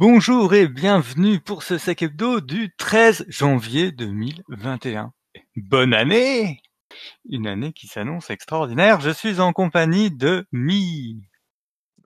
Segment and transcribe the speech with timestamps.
[0.00, 5.12] Bonjour et bienvenue pour ce sac hebdo du 13 janvier 2021.
[5.56, 6.62] Bonne année
[7.28, 9.00] Une année qui s'annonce extraordinaire.
[9.00, 11.20] Je suis en compagnie de Mi.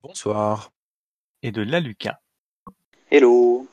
[0.02, 0.70] Bonsoir.
[1.42, 2.18] Et de Laluca.
[3.10, 3.69] Hello.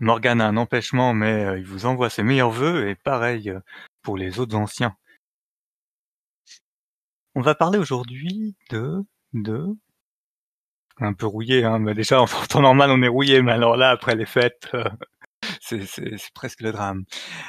[0.00, 3.60] Morgane a un empêchement, mais euh, il vous envoie ses meilleurs voeux et pareil euh,
[4.02, 4.96] pour les autres anciens.
[7.36, 9.04] On va parler aujourd'hui de,
[9.34, 9.68] de,
[11.00, 13.90] un peu rouillé, hein, mais déjà en temps normal on est rouillé, mais alors là
[13.90, 14.84] après les fêtes, euh,
[15.60, 15.84] c'est,
[16.34, 17.04] presque le drame.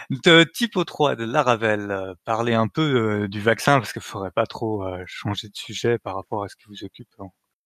[0.10, 4.32] De Typo 3 de Laravel, euh, parler un peu euh, du vaccin parce qu'il faudrait
[4.32, 7.10] pas trop changer de sujet par rapport à ce qui vous occupe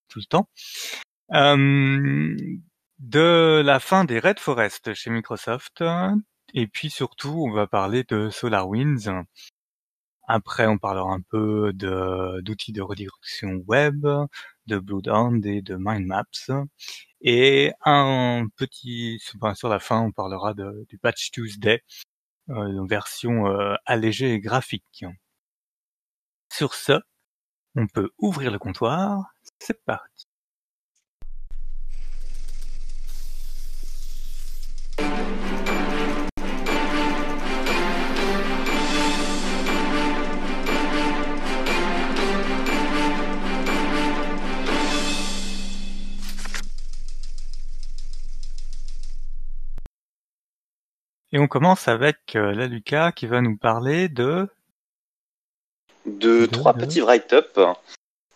[0.08, 0.48] tout le temps.
[2.98, 5.84] de la fin des Red Forest chez Microsoft,
[6.54, 9.24] et puis surtout on va parler de SolarWinds.
[10.28, 14.06] Après, on parlera un peu d'outils de redirection web,
[14.66, 16.50] de Bloodhound et de Mindmaps.
[17.20, 19.20] Et un petit,
[19.54, 21.82] sur la fin, on parlera de, du Patch Tuesday,
[22.50, 25.04] euh, version euh, allégée et graphique.
[26.52, 27.00] Sur ce,
[27.76, 29.32] on peut ouvrir le comptoir.
[29.60, 30.25] C'est parti.
[51.36, 54.48] Et on commence avec euh, la Lucas qui va nous parler de...
[56.06, 57.60] De, trois petits write-up.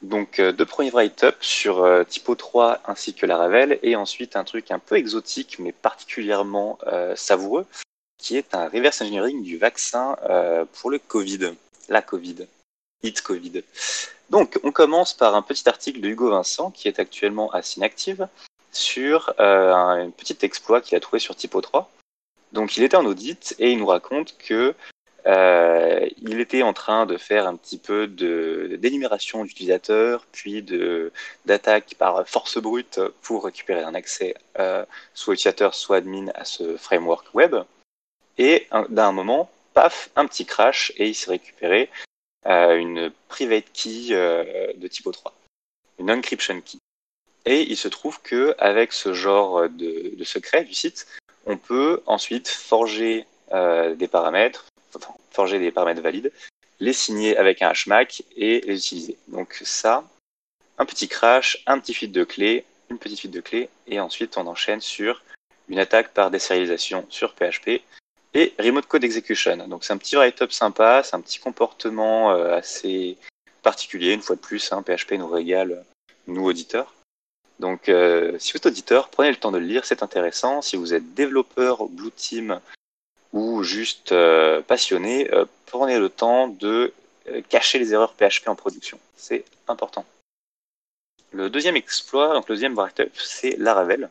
[0.02, 4.36] Donc euh, deux premiers write-up sur euh, Typo 3 ainsi que la Ravel et ensuite
[4.36, 6.78] un truc un peu exotique mais particulièrement
[7.14, 7.64] savoureux
[8.18, 10.16] qui est un reverse engineering du vaccin
[10.74, 11.54] pour le Covid,
[11.88, 12.48] la Covid,
[13.02, 13.62] It Covid.
[14.28, 18.28] Donc on commence par un petit article de Hugo Vincent qui est actuellement à Synactive
[18.72, 21.90] sur un petit exploit qu'il a trouvé sur Typo 3
[22.52, 24.74] donc il était en audit et il nous raconte que
[25.26, 31.12] euh, il était en train de faire un petit peu de d'énumération d'utilisateurs, puis de
[31.44, 36.76] d'attaque par force brute pour récupérer un accès euh, soit utilisateur, soit admin à ce
[36.76, 37.56] framework web.
[38.38, 41.90] Et d'un moment, paf, un petit crash et il s'est récupéré
[42.46, 45.34] euh, une private key euh, de type 3,
[45.98, 46.78] une encryption key.
[47.44, 51.06] Et il se trouve que avec ce genre de, de secret du site,
[51.50, 54.66] on peut ensuite forger euh, des paramètres,
[55.32, 56.32] forger des paramètres valides,
[56.78, 59.16] les signer avec un HMAC et les utiliser.
[59.28, 60.04] Donc ça,
[60.78, 64.36] un petit crash, un petit feed de clé, une petite fuite de clé, et ensuite
[64.36, 65.22] on enchaîne sur
[65.68, 67.82] une attaque par désérialisation sur PHP
[68.34, 69.56] et remote code execution.
[69.68, 73.16] Donc c'est un petit write-up sympa, c'est un petit comportement euh, assez
[73.62, 74.12] particulier.
[74.12, 75.84] Une fois de plus, hein, PHP nous régale,
[76.28, 76.94] nous auditeurs.
[77.60, 80.62] Donc, euh, si vous êtes auditeur, prenez le temps de le lire, c'est intéressant.
[80.62, 82.58] Si vous êtes développeur, Blue Team
[83.34, 86.92] ou juste euh, passionné, euh, prenez le temps de
[87.50, 88.98] cacher les erreurs PHP en production.
[89.14, 90.06] C'est important.
[91.32, 94.08] Le deuxième exploit, donc le deuxième write-up, c'est Laravel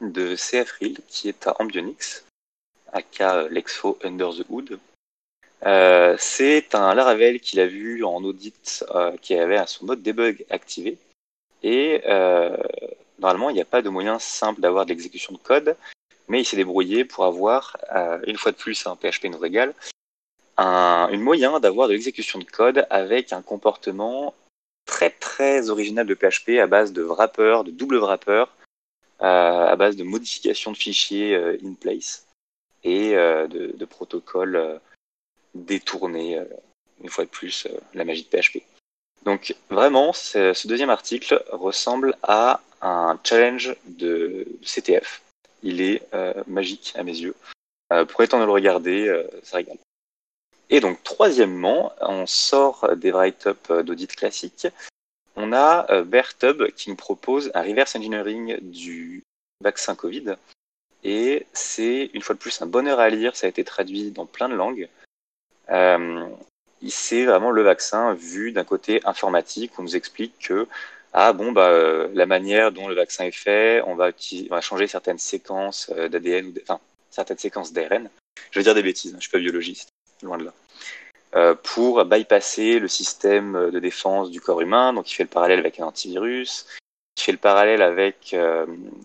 [0.00, 2.24] de CFRIL qui est à Ambionix,
[2.92, 4.78] aka Lexfo Under the Hood.
[6.18, 8.84] c'est un Laravel qu'il a vu en audit
[9.22, 10.98] qui avait son mode debug activé
[11.62, 12.56] et euh,
[13.18, 15.76] normalement, il n'y a pas de moyen simple d'avoir de l'exécution de code,
[16.28, 19.74] mais il s'est débrouillé pour avoir, euh, une fois de plus, un PHP nous régale,
[20.56, 24.34] un une moyen d'avoir de l'exécution de code avec un comportement
[24.86, 28.44] très très original de PHP à base de wrapper, de double wrapper,
[29.22, 32.26] euh, à base de modification de fichiers euh, in place
[32.82, 34.80] et euh, de, de, protocoles
[35.54, 36.40] détournés,
[37.00, 38.64] une fois de plus, la magie de PHP.
[39.24, 45.22] Donc vraiment, ce deuxième article ressemble à un challenge de CTF.
[45.62, 47.36] Il est euh, magique à mes yeux.
[47.92, 49.78] Euh, pour étant de le regarder, euh, ça régale.
[50.70, 54.66] Et donc troisièmement, on sort des write-up d'audit classiques.
[55.36, 59.22] On a Bertub qui nous propose un reverse engineering du
[59.62, 60.36] vaccin Covid.
[61.04, 64.26] Et c'est une fois de plus un bonheur à lire, ça a été traduit dans
[64.26, 64.88] plein de langues
[66.90, 69.72] c'est vraiment le vaccin vu d'un côté informatique.
[69.78, 70.66] On nous explique que
[71.12, 74.60] ah bon bah euh, la manière dont le vaccin est fait, on va, on va
[74.60, 76.80] changer certaines séquences euh, d'ADN ou enfin
[77.10, 78.08] certaines séquences d'ARN.
[78.50, 79.90] Je vais dire des bêtises, hein, je suis pas biologiste,
[80.22, 80.54] loin de là.
[81.34, 85.58] Euh, pour bypasser le système de défense du corps humain, donc il fait le parallèle
[85.58, 86.66] avec un antivirus,
[87.18, 88.34] il fait le parallèle avec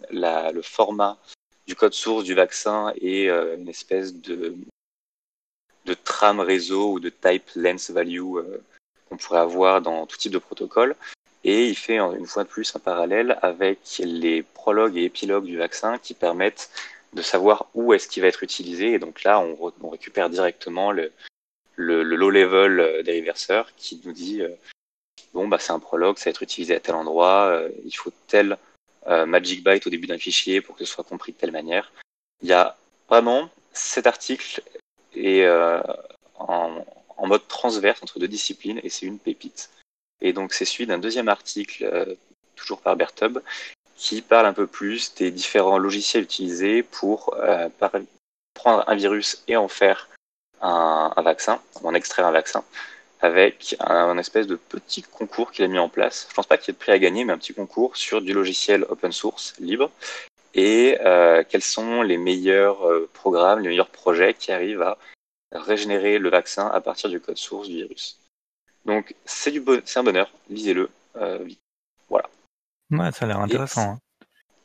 [0.10, 1.18] la, le format
[1.68, 4.56] du code source du vaccin et une espèce de
[5.88, 8.62] de trame réseau ou de type length value euh,
[9.10, 10.96] qu'on pourrait avoir dans tout type de protocole.
[11.44, 15.58] Et il fait une fois de plus un parallèle avec les prologues et épilogues du
[15.58, 16.70] vaccin qui permettent
[17.14, 18.94] de savoir où est-ce qu'il va être utilisé.
[18.94, 21.12] Et donc là, on, récupère directement le,
[21.76, 24.50] le, le low-level euh, des reverseurs qui nous dit euh,
[25.34, 28.12] bon, bah, c'est un prologue, ça va être utilisé à tel endroit, euh, il faut
[28.28, 28.58] tel
[29.26, 31.94] magic byte au début d'un fichier pour que ce soit compris de telle manière.
[32.42, 32.76] Il y a
[33.08, 34.62] vraiment cet article
[35.16, 35.48] est
[36.36, 36.86] en,
[37.18, 39.70] en, mode transverse entre deux disciplines et c'est une pépite.
[40.22, 42.18] Et donc c'est suivi d'un deuxième article,
[42.56, 43.40] toujours par Bertub,
[43.96, 47.36] qui parle un peu plus des différents logiciels utilisés pour
[48.54, 50.10] prendre un virus et en faire
[50.62, 52.64] un, un vaccin, en extraire un vaccin,
[53.22, 56.28] avec un, espèce de petit concours qu'il a mis en place.
[56.30, 58.22] Je pense pas qu'il y ait de prix à gagner, mais un petit concours sur
[58.22, 59.92] du logiciel open source libre
[60.58, 64.98] et euh, quels sont les meilleurs euh, programmes, les meilleurs projets qui arrivent à
[65.52, 68.20] régénérer le vaccin à partir du code source du virus?
[68.84, 70.90] Donc c'est du bon, c'est un bonheur, lisez-le.
[71.16, 71.48] Euh,
[72.10, 72.28] voilà.
[72.90, 73.92] Ouais, ça a l'air intéressant.
[73.92, 74.00] Hein.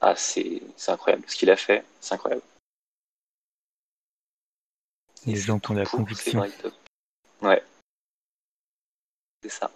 [0.01, 1.25] Ah, c'est incroyable.
[1.29, 2.43] Ce qu'il a fait, c'est incroyable.
[5.27, 6.45] Les gens ont la conviction.
[7.43, 7.63] Ouais.
[9.43, 9.71] C'est ça.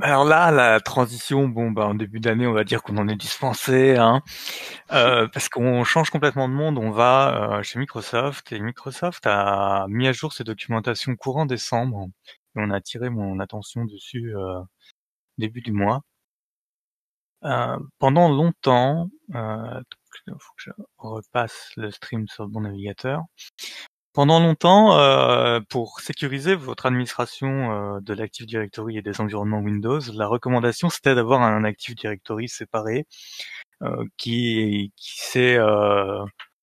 [0.00, 3.14] Alors là, la transition, bon, bah, en début d'année, on va dire qu'on en est
[3.16, 4.22] dispensé, hein,
[4.92, 6.78] euh, parce qu'on change complètement de monde.
[6.78, 12.08] On va euh, chez Microsoft et Microsoft a mis à jour ses documentations courant décembre.
[12.56, 14.60] Et on a tiré mon attention dessus euh,
[15.38, 16.02] début du mois.
[17.44, 19.80] Euh, pendant longtemps, euh,
[20.26, 23.22] il faut que je repasse le stream sur bon navigateur.
[24.14, 30.00] Pendant longtemps, euh, pour sécuriser votre administration euh, de l'Active Directory et des environnements Windows,
[30.14, 33.06] la recommandation c'était d'avoir un Active Directory séparé
[33.82, 35.58] euh, qui, qui s'est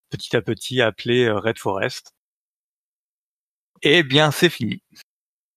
[0.10, 2.14] petit à petit appelé Red Forest.
[3.84, 4.82] Eh bien, c'est fini.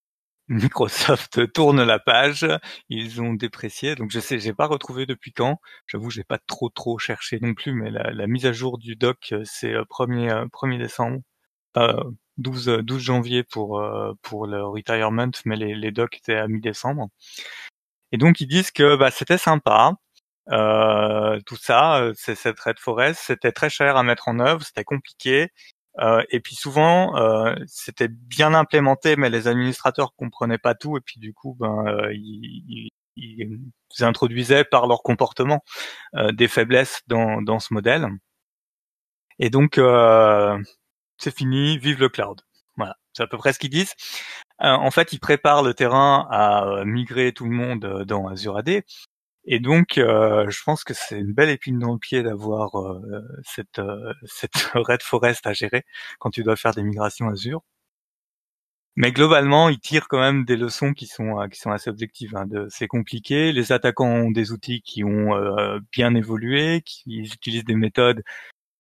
[0.49, 2.47] Microsoft tourne la page,
[2.91, 5.59] ils ont déprécié, donc je sais, j'ai pas retrouvé depuis quand.
[5.87, 9.29] J'avoue, j'ai pas trop trop cherché non plus, mais la, mise à jour du doc,
[9.33, 11.21] euh, c'est 1er, euh, 1er euh, décembre, euh,
[12.39, 13.83] 12, 12 janvier pour
[14.23, 17.09] pour le retirement, mais les, les docs étaient à mi-décembre.
[18.13, 19.95] Et donc ils disent que bah, c'était sympa,
[20.53, 24.85] euh, tout ça, c'est cette Red Forest, c'était très cher à mettre en œuvre, c'était
[24.85, 25.51] compliqué.
[26.01, 31.01] Euh, et puis souvent, euh, c'était bien implémenté, mais les administrateurs comprenaient pas tout, et
[31.01, 33.61] puis du coup, ben, euh, ils, ils,
[34.01, 35.63] introduisaient par leur comportement
[36.33, 38.09] des faiblesses dans, dans ce modèle.
[39.39, 39.79] Et donc,
[41.19, 42.41] c'est fini, vive le cloud.
[42.77, 43.95] Voilà, c'est à peu près ce qu'ils disent.
[44.59, 48.83] en fait, ils préparent le terrain à migrer tout le monde dans Azure AD.
[49.47, 53.23] Et donc, euh, je pense que c'est une belle épine dans le pied d'avoir euh,
[53.45, 55.85] cette, euh, cette Red Forest à gérer
[56.19, 57.63] quand tu dois faire des migrations Azure.
[58.97, 62.37] Mais globalement, ils tirent quand même des leçons qui sont qui sont assez objectives.
[62.37, 63.53] Hein, c'est compliqué.
[63.53, 65.33] Les attaquants ont des outils qui ont
[65.93, 68.23] bien évolué, qui utilisent des méthodes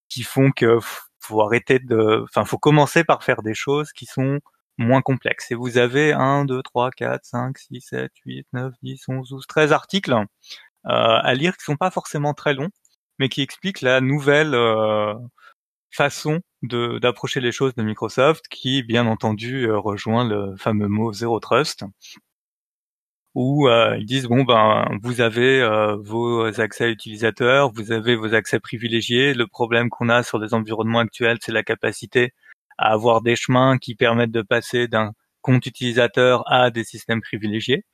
[0.09, 0.79] qui font que
[1.25, 4.41] faut arrêter de, enfin, faut commencer par faire des choses qui sont
[4.79, 5.51] moins complexe.
[5.51, 9.47] Et vous avez 1, 2, 3, 4, 5, 6, 7, 8, 9, 10, 11, 12,
[9.47, 10.25] 13 articles euh,
[10.87, 12.71] à lire qui sont pas forcément très longs,
[13.19, 15.15] mais qui expliquent la nouvelle euh,
[15.91, 21.41] façon d'approcher les choses de Microsoft, qui bien entendu euh, rejoint le fameux mot Zero
[21.41, 21.85] Trust,
[23.35, 28.35] où euh, ils disent bon ben vous avez euh, vos accès utilisateurs, vous avez vos
[28.35, 29.35] accès privilégiés.
[29.35, 32.33] Le problème qu'on a sur les environnements actuels, c'est la capacité
[32.79, 37.85] à avoir des chemins qui permettent de passer d'un compte utilisateur à des systèmes privilégiés,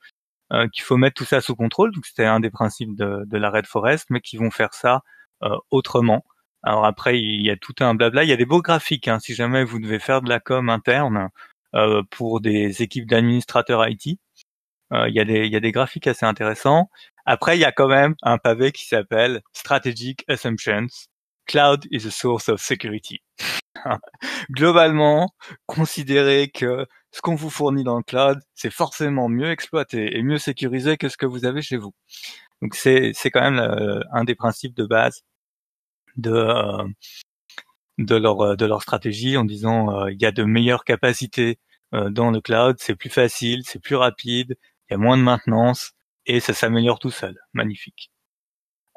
[0.53, 1.93] euh, qu'il faut mettre tout ça sous contrôle.
[1.93, 5.01] Donc c'était un des principes de, de, la Red Forest, mais qui vont faire ça
[5.43, 6.25] euh, autrement.
[6.63, 8.23] Alors après, il y a tout un blabla.
[8.23, 9.07] Il y a des beaux graphiques.
[9.07, 11.29] Hein, si jamais vous devez faire de la com interne
[11.75, 14.19] euh, pour des équipes d'administrateurs IT,
[14.91, 16.89] il, y a des, y a des graphiques assez intéressants.
[17.25, 20.87] Après, il y a quand même un pavé qui s'appelle Strategic Assumptions.
[21.47, 23.21] Cloud is a source of security.
[24.51, 25.29] globalement,
[25.65, 30.37] considérez que ce qu'on vous fournit dans le cloud, c'est forcément mieux exploité et mieux
[30.37, 31.93] sécurisé que ce que vous avez chez vous.
[32.61, 35.23] Donc c'est quand même euh, un des principes de base
[36.17, 36.87] de euh,
[37.97, 41.59] de leur de leur stratégie en disant euh, il y a de meilleures capacités
[41.93, 44.55] dans le cloud, c'est plus facile, c'est plus rapide,
[44.91, 45.93] il y a moins de maintenance
[46.25, 47.37] et ça s'améliore tout seul.
[47.53, 48.11] Magnifique.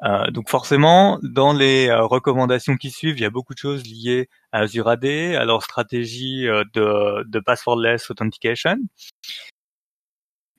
[0.03, 3.83] Euh, donc forcément, dans les euh, recommandations qui suivent, il y a beaucoup de choses
[3.85, 8.77] liées à Azure AD, à leur stratégie euh, de, passwordless authentication.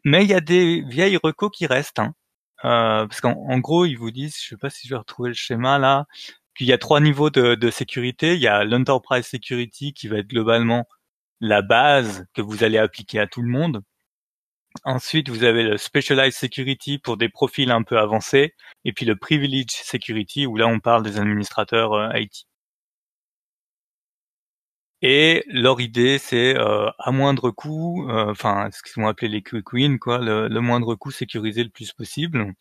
[0.05, 2.15] Mais il y a des vieilles recos qui restent, hein.
[2.63, 5.79] parce qu'en gros, ils vous disent, je sais pas si je vais retrouver le schéma
[5.79, 6.07] là,
[6.57, 8.35] qu'il y a trois niveaux de sécurité.
[8.37, 10.87] Il y a l'enterprise security qui va être globalement
[11.41, 13.83] la base que vous allez appliquer à tout le monde.
[14.85, 18.55] Ensuite, vous avez le Specialized Security pour des profils un peu avancés,
[18.85, 22.47] et puis le Privileged Security où là on parle des administrateurs euh, IT.
[25.03, 29.43] Et leur idée, c'est euh, à moindre coût, euh, enfin ce qu'ils vont appeler les
[29.43, 32.55] quick wins, quoi, le, moindre coût sécurisé le plus possible.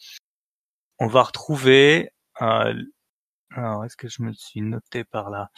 [1.00, 5.50] On va retrouver, alors est-ce que je me suis noté par là?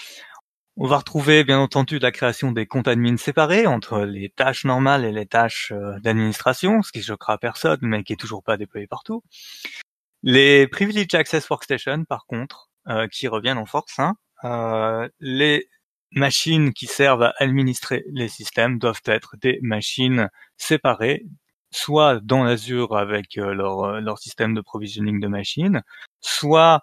[0.79, 5.05] On va retrouver bien entendu la création des comptes admin séparés entre les tâches normales
[5.05, 8.85] et les tâches euh, d'administration, ce qui choquera personne, mais qui est toujours pas déployé
[8.85, 9.23] partout.
[10.21, 13.97] Les Privileged Access Workstation, par contre, euh, qui reviennent en force.
[13.97, 15.67] Hein, euh, les
[16.11, 21.25] machines qui servent à administrer les systèmes doivent être des machines séparées,
[21.71, 25.81] soit dans Azure avec leur, système de provisioning de machines,
[26.21, 26.81] soit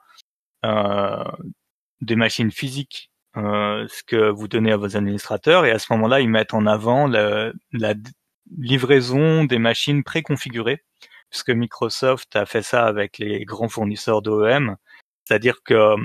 [2.02, 6.28] des machines physiques ce que vous donnez à vos administrateurs et à ce moment-là, ils
[6.28, 7.52] mettent en avant la,
[8.58, 10.84] livraison des machines préconfigurées,
[11.30, 14.76] puisque Microsoft a fait ça avec les grands fournisseurs d'OEM,
[15.24, 15.96] c'est-à-dire que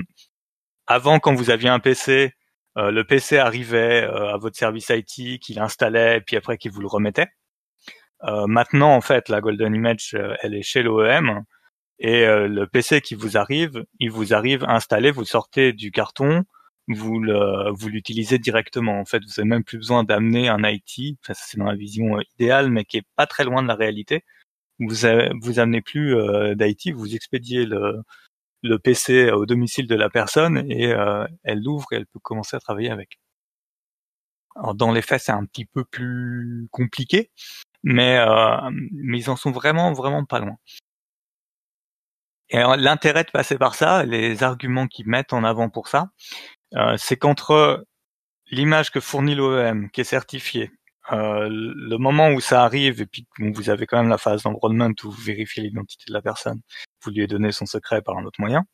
[0.86, 2.34] avant, quand vous aviez un PC,
[2.78, 6.80] euh, le PC arrivait euh, à votre service IT, qu'il installait, puis après qu'il vous
[6.80, 7.28] le remettait.
[8.22, 11.44] maintenant, en fait, la Golden Image, elle est chez l'OEM,
[11.98, 16.44] et le PC qui vous arrive, il vous arrive installé, vous sortez du carton,
[16.88, 19.00] vous le, vous l'utilisez directement.
[19.00, 21.18] En fait, vous n'avez même plus besoin d'amener un IT.
[21.22, 23.74] Enfin, c'est dans la vision euh, idéale, mais qui est pas très loin de la
[23.74, 24.24] réalité.
[24.80, 28.02] Vous avez, vous amenez plus euh, d'IT, vous expédiez le,
[28.62, 32.56] le PC au domicile de la personne et euh, elle l'ouvre et elle peut commencer
[32.56, 33.20] à travailler avec.
[34.56, 37.30] Alors dans les faits, c'est un petit peu plus compliqué,
[37.84, 38.18] mais
[38.92, 40.56] mais ils en sont vraiment vraiment pas loin.
[42.50, 46.59] Et l'intérêt de passer par ça, les arguments qu'ils mettent en avant pour ça, euh,
[46.96, 47.84] c'est qu'entre
[48.50, 50.70] l'image que fournit l'OEM, qui est certifiée,
[51.12, 54.94] euh, le moment où ça arrive, et puis vous avez quand même la phase d'enrollment
[55.02, 56.60] où vous vérifiez l'identité de la personne,
[57.02, 58.64] vous lui donné son secret par un autre moyen,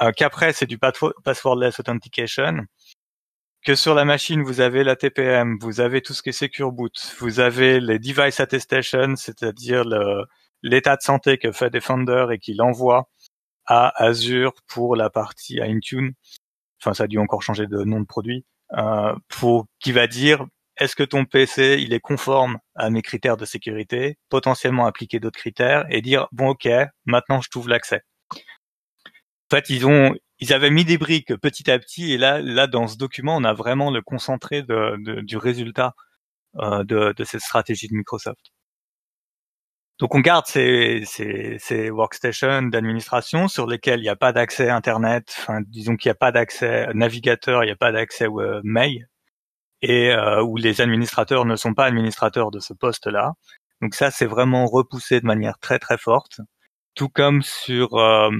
[0.00, 2.66] euh, qu'après c'est du passwordless authentication,
[3.64, 6.72] que sur la machine vous avez la TPM, vous avez tout ce qui est secure
[6.72, 9.84] boot, vous avez les device attestation, c'est-à-dire
[10.62, 13.08] l'état de santé que fait Defender et qu'il envoie
[13.66, 16.14] à Azure pour la partie Intune
[16.82, 20.46] enfin ça a dû encore changer de nom de produit, euh, pour qui va dire
[20.78, 25.38] est-ce que ton PC il est conforme à mes critères de sécurité, potentiellement appliquer d'autres
[25.38, 26.68] critères et dire bon ok
[27.06, 28.02] maintenant je t'ouvre l'accès.
[28.32, 32.66] En fait ils ont ils avaient mis des briques petit à petit et là là
[32.66, 35.94] dans ce document on a vraiment le concentré du résultat
[36.58, 38.52] euh, de, de cette stratégie de Microsoft.
[40.02, 45.60] Donc on garde ces, workstations d'administration sur lesquelles il n'y a pas d'accès Internet, enfin
[45.64, 49.08] disons qu'il n'y a pas d'accès navigateur, il n'y a pas d'accès euh, mail,
[49.80, 53.34] et euh, où les administrateurs ne sont pas administrateurs de ce poste-là.
[53.80, 56.40] Donc ça, c'est vraiment repoussé de manière très très forte.
[56.96, 58.30] Tout comme sur euh,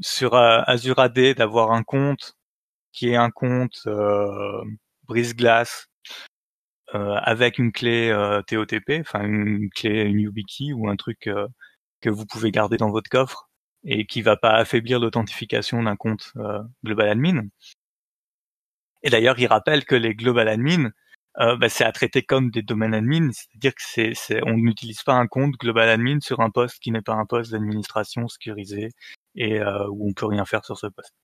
[0.00, 2.36] sur Azure AD d'avoir un compte
[2.92, 3.88] qui est un compte
[5.08, 5.89] brise-glace euh,
[6.94, 11.46] avec une clé euh, TOTP, enfin une clé une YubiKey ou un truc euh,
[12.00, 13.48] que vous pouvez garder dans votre coffre
[13.84, 16.32] et qui va pas affaiblir l'authentification d'un compte
[16.84, 17.42] global admin.
[19.02, 20.90] Et d'ailleurs, il rappelle que les global admin,
[21.38, 25.14] bah, c'est à traiter comme des domaines admin, c'est-à-dire que c'est, c'est, on n'utilise pas
[25.14, 28.90] un compte global admin sur un poste qui n'est pas un poste d'administration sécurisé
[29.34, 31.14] et où on peut rien faire sur ce poste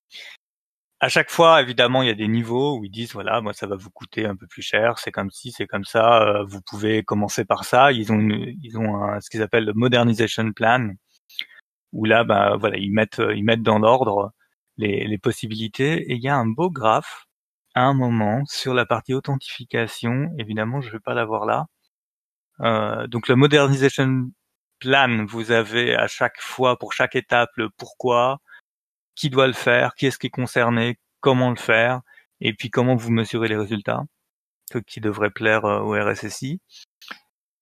[0.99, 3.67] à chaque fois, évidemment, il y a des niveaux où ils disent voilà, moi ça
[3.67, 6.61] va vous coûter un peu plus cher, c'est comme si, c'est comme ça, euh, vous
[6.61, 7.91] pouvez commencer par ça.
[7.91, 8.19] Ils ont
[8.63, 10.89] ils ont un, ce qu'ils appellent le modernization plan
[11.93, 14.31] où là, bah voilà, ils mettent ils mettent dans l'ordre
[14.77, 17.25] les, les possibilités et il y a un beau graphe
[17.75, 20.29] à un moment sur la partie authentification.
[20.39, 21.67] Évidemment, je vais pas l'avoir là.
[22.61, 24.29] Euh, donc le modernization
[24.79, 28.39] plan, vous avez à chaque fois pour chaque étape le pourquoi,
[29.17, 32.01] qui doit le faire, qui est-ce qui est concerné, comment le faire,
[32.39, 34.05] et puis comment vous mesurez les résultats,
[34.71, 36.61] ce qui devrait plaire euh, au RSSI.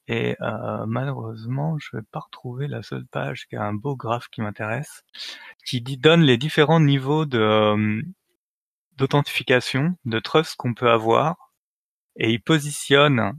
[0.07, 4.27] Et euh, malheureusement, je vais pas retrouver la seule page qui a un beau graphe
[4.27, 5.03] qui m'intéresse,
[5.65, 8.01] qui donne les différents niveaux de euh,
[8.97, 11.53] d'authentification, de trust qu'on peut avoir,
[12.17, 13.33] et il positionne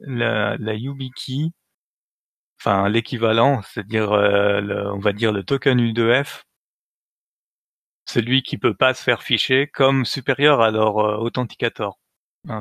[0.00, 1.50] la, la YubiKey,
[2.60, 6.44] enfin l'équivalent, c'est-à-dire on va dire le token U2F
[8.08, 11.98] celui qui peut pas se faire ficher comme supérieur à leur euh, authenticator.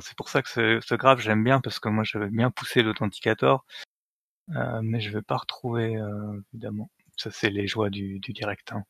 [0.02, 3.64] C'est pour ça que ce, graphe j'aime bien parce que moi j'avais bien poussé l'authenticator,
[4.54, 6.90] euh, mais je vais pas retrouver euh, évidemment.
[7.16, 8.74] Ça c'est les joies du, du direct.
[8.74, 8.84] Hein.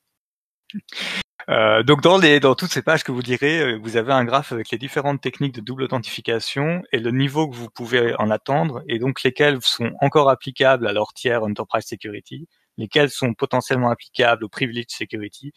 [1.86, 5.22] Donc dans toutes ces pages que vous direz, vous avez un graphe avec les différentes
[5.22, 9.62] techniques de double authentification et le niveau que vous pouvez en attendre et donc lesquels
[9.62, 12.48] sont encore applicables à leur tiers Enterprise Security,
[12.78, 15.54] lesquels sont potentiellement applicables au Privilege Security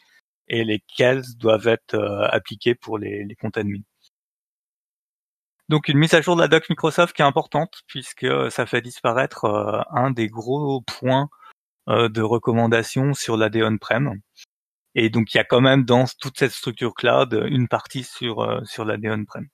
[0.51, 3.81] et lesquels doivent être euh, appliqués pour les, comptes admin.
[5.69, 8.81] Donc une mise à jour de la doc Microsoft qui est importante puisque ça fait
[8.81, 9.45] disparaître
[9.91, 11.29] un des gros points
[11.87, 14.19] de recommandation sur l'AD on-prem.
[14.95, 18.41] Et donc il y a quand même dans toute cette structure cloud une partie sur
[18.41, 19.47] euh, sur la on-prem.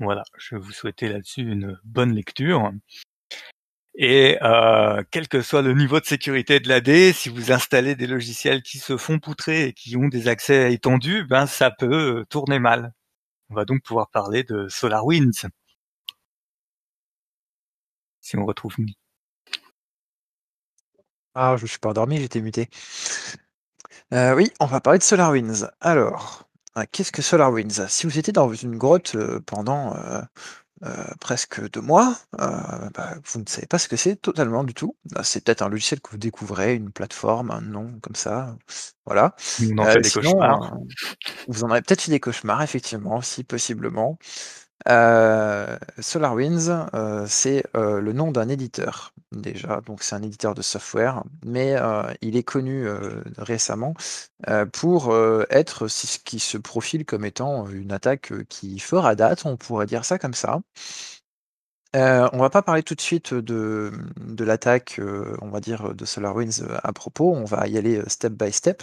[0.00, 2.72] Voilà, je vais vous souhaiter là-dessus une bonne lecture.
[3.96, 8.06] Et euh, quel que soit le niveau de sécurité de l'AD, si vous installez des
[8.06, 12.58] logiciels qui se font poutrer et qui ont des accès étendus, ben ça peut tourner
[12.58, 12.92] mal.
[13.50, 15.48] On va donc pouvoir parler de SolarWinds.
[18.20, 18.74] Si on retrouve
[21.34, 22.68] ah, je ne suis pas endormi, j'étais muté.
[24.12, 25.68] Euh, oui, on va parler de SolarWinds.
[25.80, 27.88] Alors, euh, qu'est-ce que SolarWinds?
[27.88, 29.96] Si vous étiez dans une grotte euh, pendant
[31.20, 34.96] presque deux mois, bah, vous ne savez pas ce que c'est totalement du tout.
[35.12, 38.56] Bah, c'est peut-être un logiciel que vous découvrez, une plateforme, un nom comme ça.
[39.06, 39.34] Voilà.
[39.58, 40.76] Vous en des cauchemars.
[41.48, 44.18] vous en avez peut-être fait des cauchemars, effectivement, si possiblement.
[44.88, 50.60] Euh, SolarWinds, euh, c'est euh, le nom d'un éditeur déjà, donc c'est un éditeur de
[50.62, 51.74] software, mais
[52.20, 52.86] il est connu
[53.36, 53.94] récemment
[54.72, 55.12] pour
[55.50, 60.04] être ce qui se profile comme étant une attaque qui fera date, on pourrait dire
[60.04, 60.60] ça comme ça.
[61.94, 63.92] Euh, on va pas parler tout de suite de,
[64.40, 65.00] l'attaque,
[65.42, 67.32] on va dire, de SolarWinds à propos.
[67.32, 68.82] On va y aller step by step.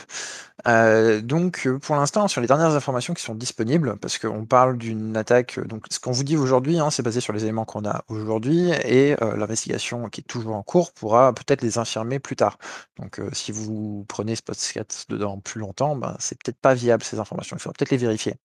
[1.23, 5.59] donc, pour l'instant, sur les dernières informations qui sont disponibles, parce qu'on parle d'une attaque,
[5.67, 8.71] donc ce qu'on vous dit aujourd'hui, hein, c'est basé sur les éléments qu'on a aujourd'hui,
[8.85, 12.57] et l'investigation qui est toujours en cours pourra peut-être les infirmer plus tard.
[12.97, 17.57] Donc, si vous prenez ce dedans plus longtemps, ben, c'est peut-être pas viable ces informations.
[17.57, 18.35] Il faudra peut-être les vérifier.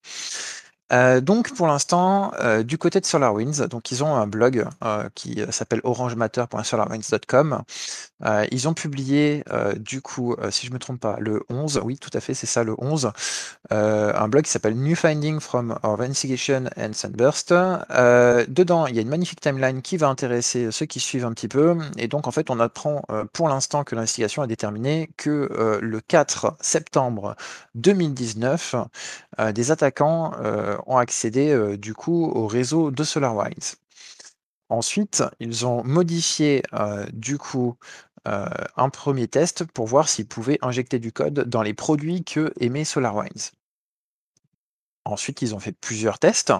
[0.92, 5.08] Euh, donc pour l'instant, euh, du côté de SolarWinds, donc ils ont un blog euh,
[5.14, 7.62] qui s'appelle orangematter.solarwinds.com.
[8.50, 9.44] ils ont publié
[9.76, 12.64] du coup, si je me trompe pas, le 11, oui tout à fait, c'est ça
[12.64, 13.10] le 11,
[13.70, 17.50] un blog qui s'appelle New Finding from Our Investigation and Sunburst.
[17.50, 21.48] dedans, il y a une magnifique timeline qui va intéresser ceux qui suivent un petit
[21.48, 21.76] peu.
[21.98, 26.56] Et donc en fait, on apprend pour l'instant que l'investigation a déterminé que le 4
[26.60, 27.36] septembre
[27.74, 28.76] 2019,
[29.52, 30.32] des attaquants
[30.86, 33.76] ont accédé euh, du coup au réseau de SolarWinds.
[34.68, 37.76] Ensuite, ils ont modifié euh, du coup
[38.26, 42.52] euh, un premier test pour voir s'ils pouvaient injecter du code dans les produits que
[42.58, 43.52] émet SolarWinds.
[45.04, 46.52] Ensuite, ils ont fait plusieurs tests.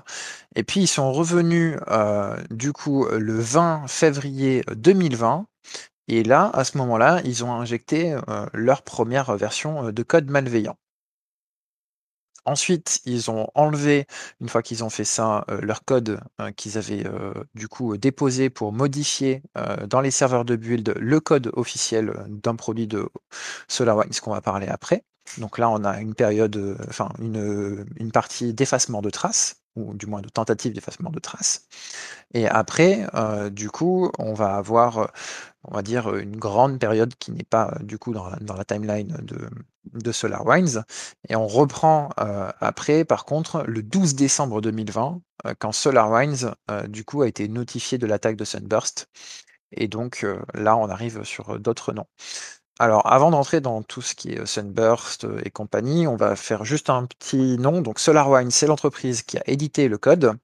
[0.54, 1.76] Et puis, ils sont revenus
[2.50, 5.46] du coup le 20 février 2020.
[6.06, 8.16] Et là, à ce moment-là, ils ont injecté
[8.52, 10.76] leur première version de code malveillant.
[12.46, 14.06] Ensuite, ils ont enlevé,
[14.40, 17.96] une fois qu'ils ont fait ça, euh, leur code euh, qu'ils avaient euh, du coup
[17.96, 19.42] déposé pour modifier
[19.88, 23.08] dans les serveurs de build le code officiel d'un produit de
[23.68, 25.04] SolarWinds qu'on va parler après.
[25.38, 30.06] Donc là, on a une période, enfin une, une partie d'effacement de traces, ou du
[30.06, 31.66] moins de tentative d'effacement de traces.
[32.34, 33.06] Et après,
[33.50, 35.10] du coup, on va avoir
[35.68, 39.48] on va dire, une grande période qui n'est pas du coup dans la, timeline de,
[39.92, 40.84] de SolarWinds.
[41.28, 45.20] Et on reprend après, par contre, le 12 décembre 2020,
[45.58, 46.54] quand SolarWinds,
[46.88, 49.08] du coup, a été notifié de l'attaque de Sunburst.
[49.72, 52.06] Et donc là, on arrive sur d'autres noms.
[52.78, 56.90] Alors, avant d'entrer dans tout ce qui est Sunburst et compagnie, on va faire juste
[56.90, 57.80] un petit nom.
[57.80, 60.36] Donc, SolarWinds, c'est l'entreprise qui a édité le code.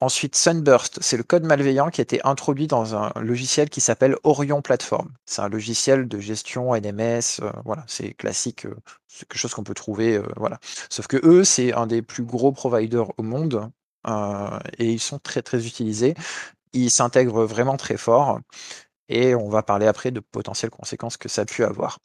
[0.00, 4.16] Ensuite, Sunburst, c'est le code malveillant qui a été introduit dans un logiciel qui s'appelle
[4.22, 5.08] Orion Platform.
[5.24, 8.76] C'est un logiciel de gestion NMS, euh, voilà, c'est classique, euh,
[9.08, 10.58] c'est quelque chose qu'on peut trouver, euh, voilà.
[10.90, 13.70] Sauf que eux, c'est un des plus gros providers au monde
[14.78, 16.14] et ils sont très très utilisés.
[16.74, 18.40] Ils s'intègrent vraiment très fort
[19.08, 21.98] et on va parler après de potentielles conséquences que ça a pu avoir.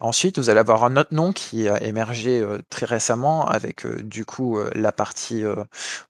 [0.00, 4.02] Ensuite, vous allez avoir un autre nom qui a émergé euh, très récemment avec euh,
[4.02, 5.44] du coup euh, la partie,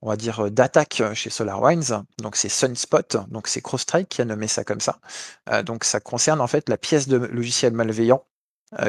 [0.03, 2.03] on va dire, d'attaque chez SolarWinds.
[2.19, 4.99] Donc c'est Sunspot, donc c'est CrowdStrike qui a nommé ça comme ça.
[5.65, 8.25] donc ça concerne en fait la pièce de logiciel malveillant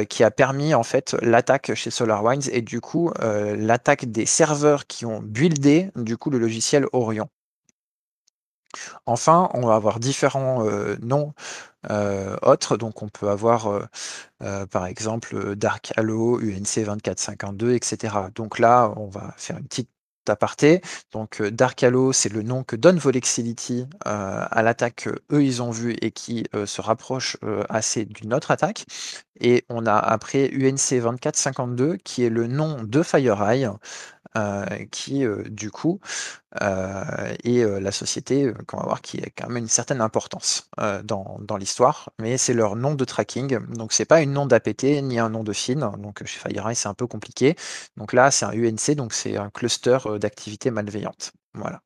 [0.10, 5.06] qui a permis en fait l'attaque chez SolarWinds et du coup l'attaque des serveurs qui
[5.06, 7.30] ont buildé du coup le logiciel Orion.
[9.06, 10.64] Enfin, on va avoir différents
[11.02, 11.34] noms
[12.42, 12.78] autres.
[12.78, 13.88] Donc, on peut avoir,
[14.72, 18.16] par exemple, Dark Halo, UNC 2452, etc.
[18.34, 19.90] Donc là, on va faire une petite
[20.28, 20.82] aparté.
[21.12, 25.96] Donc Dark Halo, c'est le nom que donne Volexility à l'attaque qu'eux ils ont vue
[26.02, 27.38] et qui se rapproche
[27.70, 28.86] assez d'une autre attaque.
[29.40, 33.72] Et on a après UNC 2452 qui est le nom de FireEye euh,
[34.92, 36.00] qui euh, du coup
[36.62, 40.70] euh, est la société qu'on va voir qui a quand même une certaine importance
[41.04, 44.84] dans, dans l'histoire, mais c'est leur nom de tracking, donc c'est pas une nom d'APT
[45.04, 47.56] ni un nom de FIN, donc chez FireEye c'est un peu compliqué.
[47.98, 51.32] Donc là c'est un UNC, donc c'est un cluster d'activités malveillantes.
[51.54, 51.82] Voilà.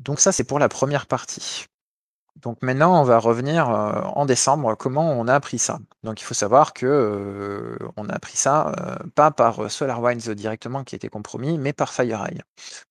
[0.00, 1.66] donc ça c'est pour la première partie.
[2.44, 5.78] Donc maintenant, on va revenir euh, en décembre, comment on a appris ça.
[6.02, 10.84] Donc il faut savoir que euh, on a appris ça euh, pas par SolarWinds directement
[10.84, 12.42] qui était compromis, mais par FireEye.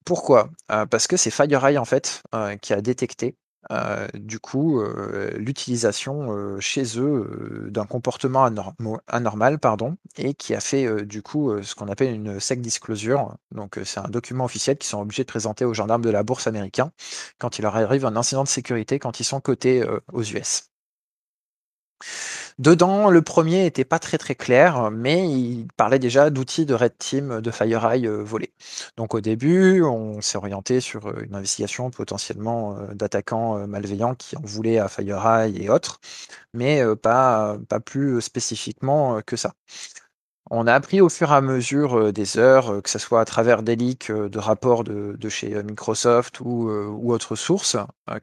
[0.06, 0.50] Pourquoi?
[0.68, 2.24] Parce que c'est FireEye en fait
[2.62, 3.36] qui a détecté
[4.13, 8.49] du coup, euh, l'utilisation euh, chez eux d'un comportement
[9.08, 13.36] anormal, pardon, et qui a fait du coup ce qu'on appelle une SEC disclosure.
[13.52, 16.47] Donc, c'est un document officiel qu'ils sont obligés de présenter aux gendarmes de la bourse
[16.47, 16.91] américain
[17.38, 20.72] quand il leur arrive un incident de sécurité quand ils sont cotés aux US.
[22.60, 27.42] Dedans, le premier était pas très clair, mais il parlait déjà d'outils de Red Team
[27.42, 28.54] de FireEye euh, volés.
[28.98, 34.38] Donc au début, on s'est orienté sur euh, une investigation potentiellement euh, d'attaquants malveillants qui
[34.38, 36.00] en voulaient à FireEye et autres,
[36.54, 39.54] mais pas plus spécifiquement que ça.
[40.56, 43.20] On a appris au fur et à mesure euh, des heures, euh, que ce soit
[43.20, 46.70] à travers des leaks euh, de rapports de, chez Microsoft ou,
[47.12, 47.76] autres sources,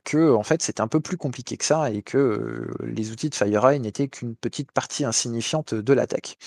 [0.04, 3.34] que en fait c'est un peu plus compliqué que ça et que les outils de
[3.34, 6.38] FireEye n'étaient qu'une petite partie insignifiante de l'attaque.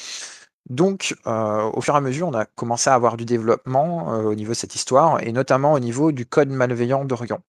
[0.69, 4.52] Donc, au fur et à mesure, on a commencé à avoir du développement au niveau
[4.54, 7.41] de cette histoire, et notamment au niveau du code malveillant d'Orion.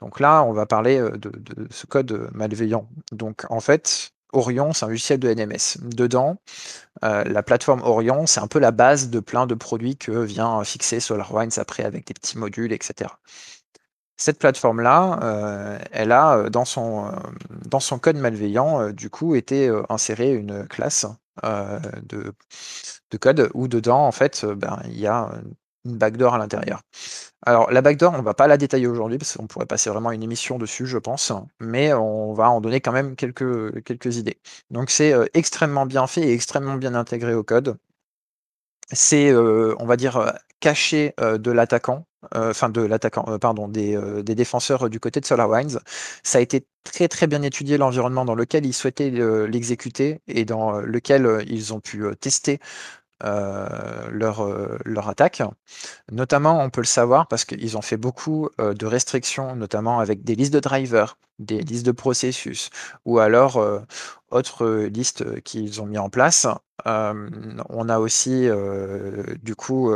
[0.00, 1.32] Donc là, on va parler de,
[1.70, 2.88] ce code malveillant.
[3.12, 5.78] Donc en fait, Orion, c'est un logiciel de NMS.
[5.82, 6.36] Dedans,
[7.04, 10.62] euh, la plateforme Orion, c'est un peu la base de plein de produits que vient
[10.64, 13.10] fixer SolarWinds après avec des petits modules, etc.
[14.16, 17.10] Cette plateforme-là, euh, elle a euh, dans son,
[18.00, 21.06] code malveillant, du coup, été insérée une classe
[21.42, 22.34] de,
[23.10, 25.30] de, code où dedans, en fait, ben, il y a
[25.84, 26.82] une backdoor à l'intérieur.
[27.46, 30.12] Alors, la backdoor, on ne va pas la détailler aujourd'hui parce qu'on pourrait passer vraiment
[30.12, 34.38] une émission dessus, je pense, mais on va en donner quand même quelques, quelques idées.
[34.70, 37.78] Donc, c'est euh, extrêmement bien fait et extrêmement bien intégré au code.
[38.92, 44.34] C'est, euh, on va dire, euh, caché de l'attaquant, enfin de l'attaquant, pardon, des, des,
[44.34, 45.78] défenseurs du côté de SolarWinds.
[46.22, 49.08] Ça a été très très bien étudié l'environnement dans lequel ils souhaitaient
[49.48, 52.60] l'exécuter et dans lequel ils ont pu tester
[53.22, 55.42] euh, leur, euh, leur attaque.
[56.10, 60.24] Notamment, on peut le savoir parce qu'ils ont fait beaucoup euh, de restrictions, notamment avec
[60.24, 62.70] des listes de drivers, des listes de processus,
[63.04, 63.62] ou alors
[64.30, 66.46] autres listes qu'ils ont mis en place.
[66.84, 68.48] on a aussi
[69.42, 69.90] du coup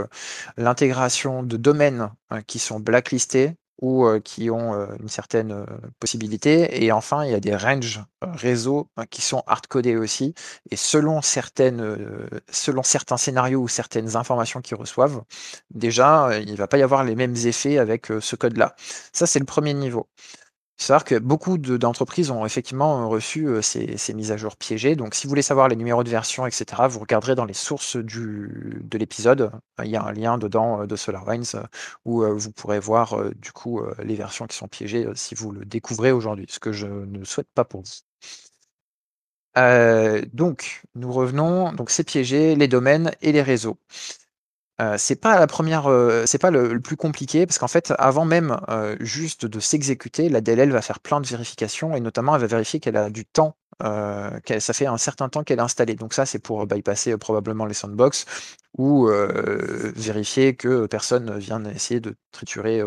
[0.56, 5.66] l'intégration de domaines hein, qui sont blacklistés ou qui ont une certaine
[6.00, 6.84] possibilité.
[6.84, 10.34] Et enfin, il y a des ranges réseaux hein, qui sont hard-codés aussi.
[10.70, 11.96] Et selon, certaines,
[12.50, 15.22] selon certains scénarios ou certaines informations qu'ils reçoivent,
[15.70, 18.74] déjà, il ne va pas y avoir les mêmes effets avec ce code-là.
[19.12, 20.08] Ça, c'est le premier niveau.
[20.76, 24.96] Savoir que beaucoup d'entreprises ont effectivement reçu ces, mises à jour piégées.
[24.96, 27.96] Donc, si vous voulez savoir les numéros de version, etc., vous regarderez dans les sources
[27.96, 29.52] de l'épisode.
[29.82, 31.62] Il y a un lien dedans de SolarWinds
[32.04, 36.10] où vous pourrez voir du coup les versions qui sont piégées si vous le découvrez
[36.12, 37.92] aujourd'hui, ce que je ne souhaite pas pour vous.
[40.32, 41.72] donc, nous revenons.
[41.72, 43.78] Donc, c'est piégé, les domaines et les réseaux.
[44.80, 48.24] Euh, c'est pas la première, euh, c'est pas le, plus compliqué parce qu'en fait, avant
[48.24, 52.40] même euh, juste de s'exécuter, la DLL va faire plein de vérifications et notamment elle
[52.40, 53.56] va vérifier qu'elle a du temps,
[54.44, 55.94] qu'elle, ça fait un certain temps qu'elle est installée.
[55.94, 58.24] Donc ça, c'est pour bypasser probablement les sandbox
[58.76, 59.08] ou
[59.96, 62.82] vérifier que personne vient essayer de triturer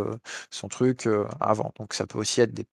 [0.50, 1.08] son truc
[1.39, 1.73] avant.
[1.80, 2.65] Donc ça peut aussi être des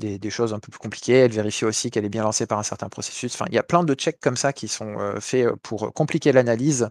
[0.00, 1.18] des, choses un peu plus compliquées.
[1.18, 3.36] Elle vérifie aussi qu'elle est bien lancée par un certain processus.
[3.48, 6.32] Il y a plein de checks comme ça qui sont euh, faits euh, pour compliquer
[6.32, 6.88] l'analyse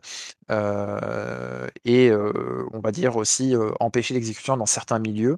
[0.52, 5.38] euh, et on va dire aussi empêcher l'exécution dans certains milieux.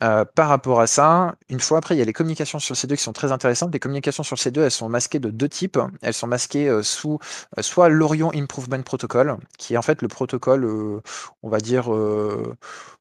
[0.00, 3.02] Par rapport à ça, une fois après, il y a les communications sur C2 qui
[3.02, 3.72] sont très intéressantes.
[3.72, 5.78] Les communications sur C2, elles sont masquées de deux types.
[6.02, 7.18] Elles sont masquées sous
[7.60, 10.64] soit l'Orion Improvement Protocol, qui est en fait le protocole,
[11.42, 11.88] on va dire,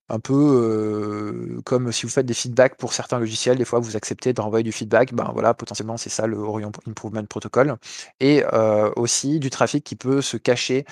[0.10, 3.96] un peu euh, comme si vous faites des feedbacks pour certains logiciels, des fois vous
[3.96, 7.78] acceptez de renvoyer du feedback, ben voilà, potentiellement c'est ça le Orion Improvement Protocol,
[8.20, 10.86] et euh, aussi du trafic qui peut se cacher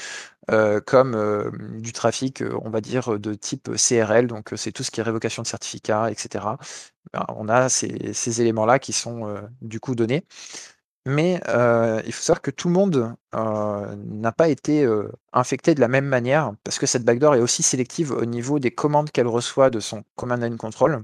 [0.49, 4.99] euh, comme du trafic, on va dire, de type CRL, donc c'est tout ce qui
[4.99, 6.57] est révocation de certificat, etc.
[7.13, 10.25] Ben, on a ces, ces éléments-là qui sont du coup donnés.
[11.05, 11.41] mais
[12.05, 14.87] il faut savoir que tout le monde n'a pas été
[15.33, 18.71] infecté de la même manière, parce que cette backdoor est aussi sélective au niveau des
[18.71, 21.03] commandes qu'elle reçoit de son command line control.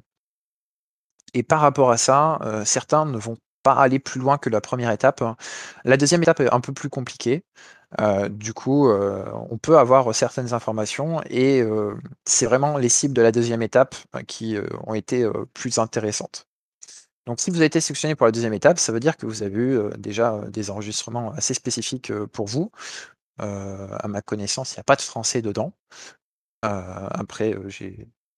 [1.33, 4.91] Et par rapport à ça, certains ne vont pas aller plus loin que la première
[4.91, 5.23] étape.
[5.83, 7.43] La deuxième étape est un peu plus compliquée.
[8.29, 11.63] Du coup, on peut avoir certaines informations et
[12.25, 13.95] c'est vraiment les cibles de la deuxième étape
[14.27, 16.47] qui ont été plus intéressantes.
[17.25, 19.43] Donc si vous avez été sélectionné pour la deuxième étape, ça veut dire que vous
[19.43, 22.71] avez eu déjà des enregistrements assez spécifiques pour vous.
[23.39, 25.73] à ma connaissance, il n'y a pas de français dedans.
[26.61, 27.95] après, je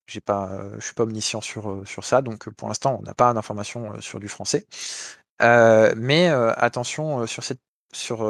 [0.08, 4.66] suis pas omniscient sur ça, donc pour l'instant, on n'a pas d'informations sur du français.
[5.40, 7.60] mais attention sur cette,
[7.92, 8.24] sur,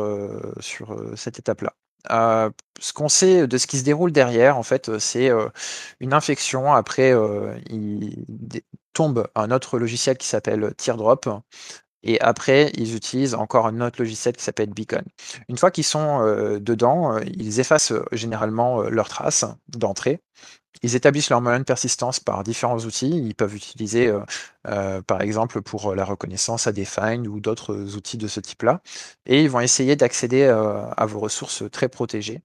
[0.60, 1.74] sur cette étape-là.
[2.80, 5.30] ce qu'on sait de ce qui se déroule derrière, en fait, c'est
[6.00, 6.72] une infection.
[6.72, 7.14] Après,
[7.68, 8.24] il
[8.92, 11.28] tombe un autre logiciel qui s'appelle Teardrop.
[12.02, 15.04] Et après, ils utilisent encore un autre logiciel qui s'appelle Beacon.
[15.48, 16.24] Une fois qu'ils sont
[16.58, 20.22] dedans, ils effacent généralement leurs traces d'entrée.
[20.82, 23.10] Ils établissent leur moyen de persistance par différents outils.
[23.10, 24.10] Ils peuvent utiliser,
[24.62, 28.80] par exemple, pour la reconnaissance finds ou d'autres outils de ce type-là.
[29.26, 32.40] Et ils vont essayer d'accéder à vos ressources très protégées.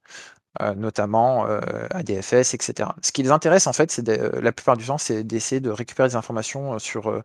[0.61, 1.59] Euh, notamment euh,
[1.91, 2.89] ADFS, etc.
[3.01, 6.07] Ce qui les intéresse en fait, c'est la plupart du temps, c'est d'essayer de récupérer
[6.07, 7.21] des informations euh, sur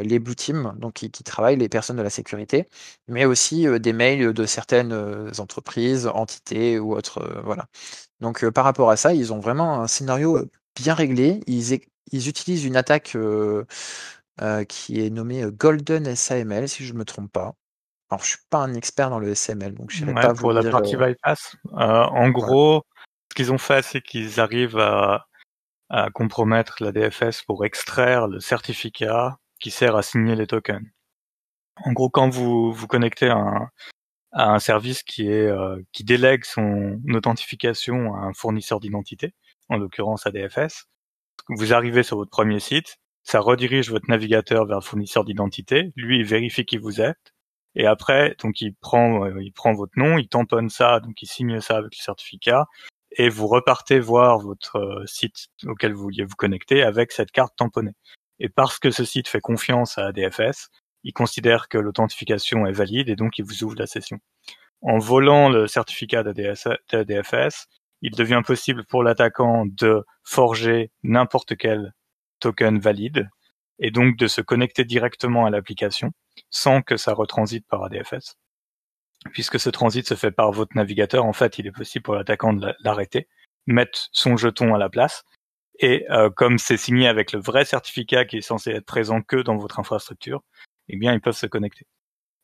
[0.00, 2.68] les blue teams, donc qui, travaillent les personnes de la sécurité,
[3.08, 4.92] mais aussi des mails de certaines
[5.38, 7.42] entreprises, entités ou autres.
[7.44, 7.66] voilà.
[8.20, 11.40] Donc par rapport à ça, ils ont vraiment un scénario bien réglé.
[11.46, 11.80] Ils,
[12.12, 13.16] ils utilisent une attaque
[14.68, 17.54] qui est nommée Golden SAML, si je ne me trompe pas.
[18.10, 20.62] Alors, je suis pas un expert dans le SML, donc je ne pas pour la
[20.70, 21.56] partie euh, bypass.
[21.72, 22.84] Euh, en gros,
[23.30, 25.26] ce qu'ils ont fait, c'est qu'ils arrivent à,
[26.12, 30.86] compromettre la DFS pour extraire le certificat qui sert à signer les tokens.
[31.84, 33.70] En gros, quand vous vous connectez à
[34.32, 39.34] un, service qui est euh, qui délègue son authentification à un fournisseur d'identité,
[39.68, 40.86] en l'occurrence ADFS,
[41.48, 46.18] vous arrivez sur votre premier site, ça redirige votre navigateur vers le fournisseur d'identité, lui
[46.20, 47.34] il vérifie qui vous êtes,
[47.74, 51.26] et après, donc il prend, euh, il prend votre nom, il tamponne ça, donc il
[51.26, 52.66] signe ça avec le certificat,
[53.16, 57.54] et vous repartez voir votre euh, site auquel vous vouliez vous connecter avec cette carte
[57.56, 57.94] tamponnée.
[58.40, 60.70] Et parce que ce site fait confiance à ADFS,
[61.04, 64.18] il considère que l'authentification est valide et donc il vous ouvre la session.
[64.82, 67.66] En volant le certificat d'ADFS,
[68.02, 71.94] il devient possible pour l'attaquant de forger n'importe quel
[72.40, 73.28] token valide
[73.78, 76.12] et donc de se connecter directement à l'application
[76.50, 78.36] sans que ça retransite par ADFS.
[79.32, 82.52] Puisque ce transit se fait par votre navigateur, en fait, il est possible pour l'attaquant
[82.52, 83.26] de l'arrêter,
[83.66, 85.24] mettre son jeton à la place,
[85.78, 89.36] et euh, comme c'est signé avec le vrai certificat qui est censé être présent que
[89.36, 90.42] dans votre infrastructure,
[90.88, 91.86] eh bien, ils peuvent se connecter.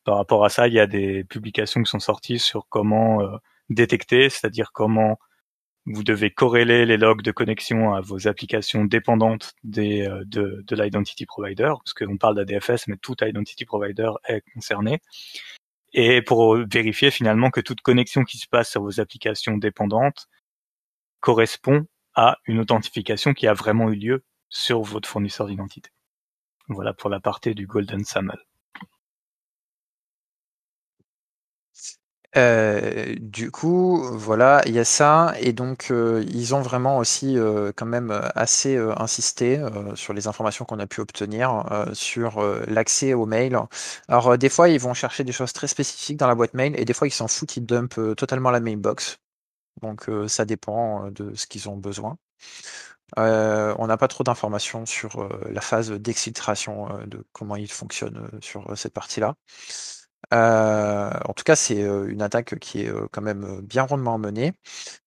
[0.04, 3.36] Par rapport à ça, il y a des publications qui sont sorties sur comment euh,
[3.68, 5.18] détecter, c'est-à-dire comment
[5.86, 10.76] vous devez corréler les logs de connexion à vos applications dépendantes des, euh, de, de
[10.76, 15.00] l'identity provider, parce qu'on parle d'ADFS, mais tout identity provider est concerné.
[15.92, 20.28] Et pour vérifier finalement que toute connexion qui se passe sur vos applications dépendantes
[21.20, 25.90] correspond à une authentification qui a vraiment eu lieu sur votre fournisseur d'identité.
[26.68, 28.38] Voilà pour la partie du Golden SAML.
[32.36, 37.36] Euh, du coup, voilà, il y a ça et donc, euh, ils ont vraiment aussi,
[37.36, 39.60] euh, quand même, assez, insisté,
[39.94, 43.58] sur les informations qu'on a pu obtenir, sur, l'accès aux mails.
[44.08, 46.84] Alors, des fois, ils vont chercher des choses très spécifiques dans la boîte mail et
[46.84, 49.18] des fois, ils s'en foutent, ils dumpent, totalement la mailbox.
[49.82, 52.18] Donc, ça dépend, de ce qu'ils ont besoin.
[53.16, 58.94] on n'a pas trop d'informations sur, la phase d'exfiltration, de comment il fonctionne, sur, cette
[58.94, 59.34] partie-là.
[60.34, 64.52] Euh, en tout cas, c'est une attaque qui est quand même bien rondement menée.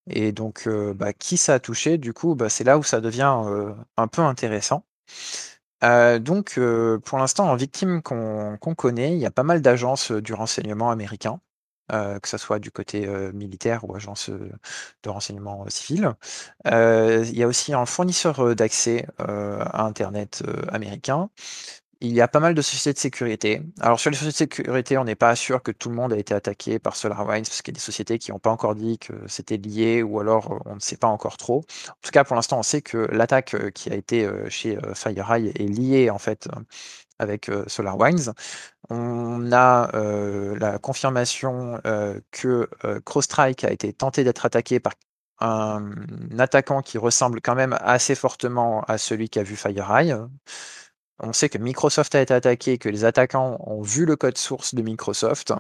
[0.10, 3.36] Et donc, bah, qui ça a touché, du coup, bah, c'est là où ça devient
[3.98, 4.86] un peu intéressant.
[6.20, 6.60] donc,
[7.06, 11.40] pour l'instant, en victime qu'on connaît, il y a pas mal d'agences du renseignement américain,
[11.94, 16.14] que ce soit du côté militaire ou agence de renseignement civil.
[16.66, 21.30] il y a aussi un fournisseur d'accès à Internet américain
[22.04, 23.62] il y a pas mal de sociétés de sécurité.
[23.80, 26.18] Alors sur les sociétés de sécurité, on n'est pas sûr que tout le monde a
[26.18, 29.00] été attaqué par SolarWinds parce qu'il y a des sociétés qui n'ont pas encore dit
[29.00, 31.60] que c'était lié ou alors euh, on ne sait pas encore trop.
[31.90, 34.78] En tout cas, pour l'instant, on sait que l'attaque euh, qui a été euh, chez
[34.94, 36.50] FireEye est liée en fait
[37.20, 38.34] avec SolarWinds.
[38.90, 39.90] On a
[40.60, 41.80] la confirmation
[42.32, 42.70] que
[43.06, 44.94] CrowdStrike a été tenté d'être attaqué par
[45.40, 45.92] un
[46.40, 50.16] attaquant qui ressemble quand même assez fortement à celui qui a vu FireEye.
[51.20, 54.76] on sait que Microsoft a été attaqué, que les attaquants ont vu le code source
[54.76, 55.54] de Microsoft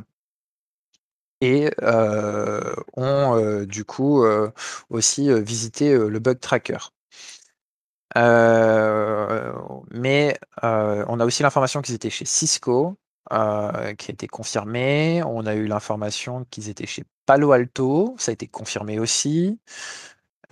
[1.41, 1.71] et
[2.95, 4.25] ont du coup
[4.89, 6.77] aussi visité le bug tracker.
[9.91, 12.97] mais on a aussi l'information qu'ils étaient chez Cisco,
[13.29, 15.23] qui a été confirmée.
[15.25, 19.59] On a eu l'information qu'ils étaient chez Palo Alto, ça a été confirmé aussi.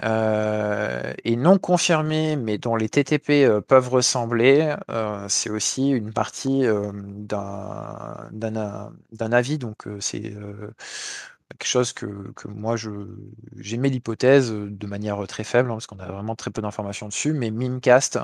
[0.03, 6.12] Euh, et non confirmé, mais dont les TTP euh, peuvent ressembler, euh, c'est aussi une
[6.13, 6.63] partie
[7.23, 8.31] d'un
[9.31, 9.57] avis.
[9.57, 10.34] Donc c'est
[11.58, 12.76] quelque chose que, que moi
[13.58, 17.34] j'aimais l'hypothèse de manière très faible, hein, parce qu'on a vraiment très peu d'informations dessus,
[17.34, 18.20] mais Mimcast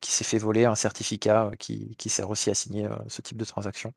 [0.00, 3.44] qui s'est fait voler un certificat qui, qui sert aussi à signer ce type de
[3.44, 3.92] transaction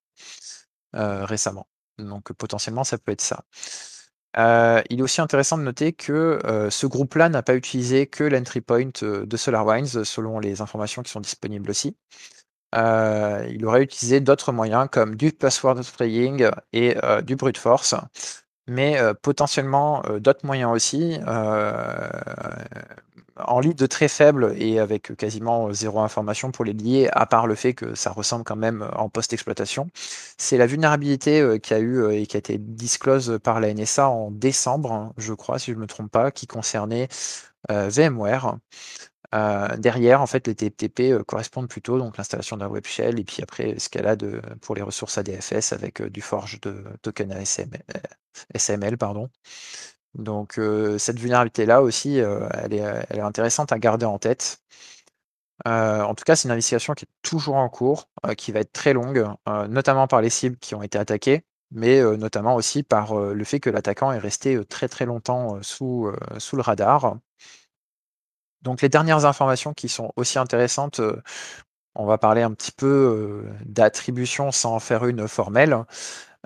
[0.93, 1.67] récemment.
[1.97, 3.43] Donc potentiellement ça peut être ça.
[4.37, 8.23] Euh, il est aussi intéressant de noter que euh, ce groupe-là n'a pas utilisé que
[8.23, 11.95] l'entry point euh, de SolarWinds, selon les informations qui sont disponibles aussi.
[12.73, 17.95] il aurait utilisé d'autres moyens comme du password spraying et du brute force,
[18.67, 21.19] mais potentiellement d'autres moyens aussi
[23.37, 27.55] en lead très faible et avec quasiment zéro information pour les lier, à part le
[27.55, 29.89] fait que ça ressemble quand même en post-exploitation.
[30.37, 33.73] C'est la vulnérabilité euh, qui a eu euh, et qui a été disclose par la
[33.73, 37.07] NSA en décembre, hein, je crois, si je ne me trompe pas, qui concernait
[39.35, 43.43] euh, derrière, en fait, les TTP correspondent plutôt donc l'installation d'un web shell et puis
[43.43, 47.83] après escalade pour les ressources ADFS avec du forge de token ASML,
[48.55, 48.97] SML.
[50.13, 50.59] Donc
[50.97, 54.59] cette vulnérabilité-là aussi, elle, est, intéressante à garder en tête.
[55.65, 58.93] en tout cas, c'est une investigation qui est toujours en cours, qui va être très
[58.93, 59.27] longue,
[59.67, 63.69] notamment par les cibles qui ont été attaquées, mais notamment aussi par le fait que
[63.69, 66.09] l'attaquant est resté très très longtemps sous
[66.53, 67.17] le radar.
[68.65, 70.99] Donc les dernières informations qui sont aussi intéressantes,
[71.95, 75.77] on va parler un petit peu d'attribution sans en faire une formelle.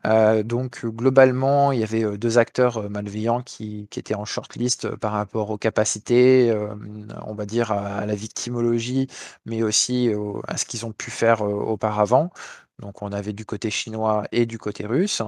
[0.06, 5.50] Euh, donc globalement, il y avait deux acteurs malveillants qui, étaient en shortlist par rapport
[5.50, 6.54] aux capacités,
[7.26, 9.08] on va dire à, la victimologie,
[9.46, 10.12] mais aussi
[10.48, 12.32] à ce qu'ils ont pu faire auparavant.
[12.80, 15.22] Donc on avait du côté chinois et du côté russe.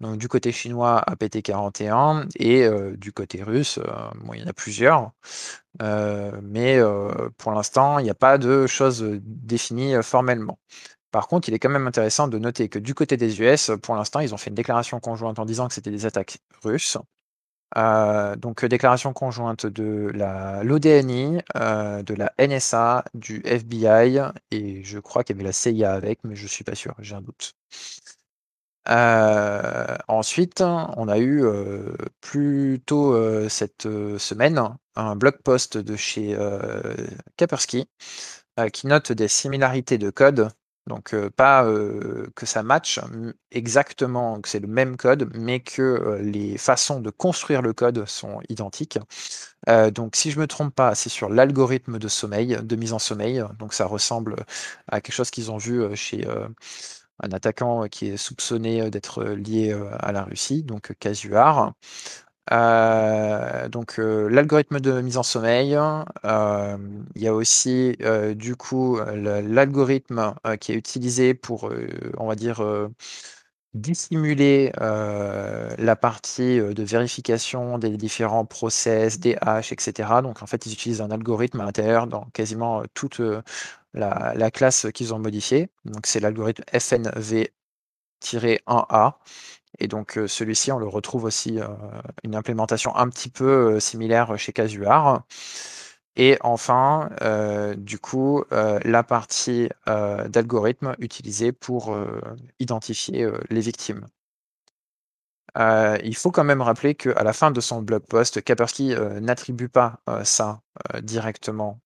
[0.00, 3.78] Donc du côté chinois APT41 et du côté russe,
[4.24, 5.12] bon, il y en a plusieurs.
[6.42, 6.80] mais
[7.38, 10.58] pour l'instant, il n'y a pas de choses définies formellement.
[11.10, 13.94] Par contre, il est quand même intéressant de noter que du côté des US, pour
[13.96, 16.98] l'instant, ils ont fait une déclaration conjointe en disant que c'était des attaques russes.
[17.76, 20.10] Euh, donc déclaration conjointe de
[20.62, 25.92] l'ODNI, euh, de la NSA, du FBI et je crois qu'il y avait la CIA
[25.92, 27.54] avec, mais je suis pas sûr, j'ai un doute.
[28.88, 31.44] Euh, ensuite, on a eu
[32.20, 34.60] plus tôt cette semaine
[34.94, 36.36] un blog post de chez
[37.36, 37.88] Kaspersky
[38.72, 40.50] qui note des similarités de code
[40.86, 41.64] donc pas
[42.34, 43.00] que ça matche
[43.50, 48.40] exactement, que c'est le même code, mais que les façons de construire le code sont
[48.48, 48.98] identiques.
[49.92, 53.44] donc si je me trompe pas, c'est sur l'algorithme de sommeil, de mise en sommeil.
[53.58, 54.36] Donc ça ressemble
[54.88, 56.26] à quelque chose qu'ils ont vu chez
[57.22, 61.74] un attaquant qui est soupçonné d'être lié à la Russie, donc Casuar.
[62.52, 65.76] Euh, donc euh, l'algorithme de mise en sommeil,
[66.24, 66.76] euh,
[67.16, 67.96] il y a aussi
[68.36, 71.70] du coup l'algorithme qui est utilisé pour,
[72.18, 72.62] on va dire,
[73.74, 80.22] dissimuler la partie de vérification des différents process, des hashes, etc.
[80.22, 83.20] Donc en fait, ils utilisent un algorithme à l'intérieur dans quasiment toute
[83.94, 85.68] la, la classe qu'ils ont modifiée.
[85.84, 87.50] Donc c'est l'algorithme FNV-1A.
[89.78, 91.58] Et donc celui-ci, on le retrouve aussi
[92.24, 95.24] une implémentation un petit peu similaire chez Casuar.
[96.16, 97.10] Et enfin,
[97.76, 101.94] du coup, la partie d'algorithme utilisée pour
[102.58, 104.06] identifier les victimes.
[105.58, 110.00] il faut quand même rappeler qu'à la fin de son blog post, Kaspersky n'attribue pas
[110.24, 110.62] ça
[111.02, 111.85] directement euh,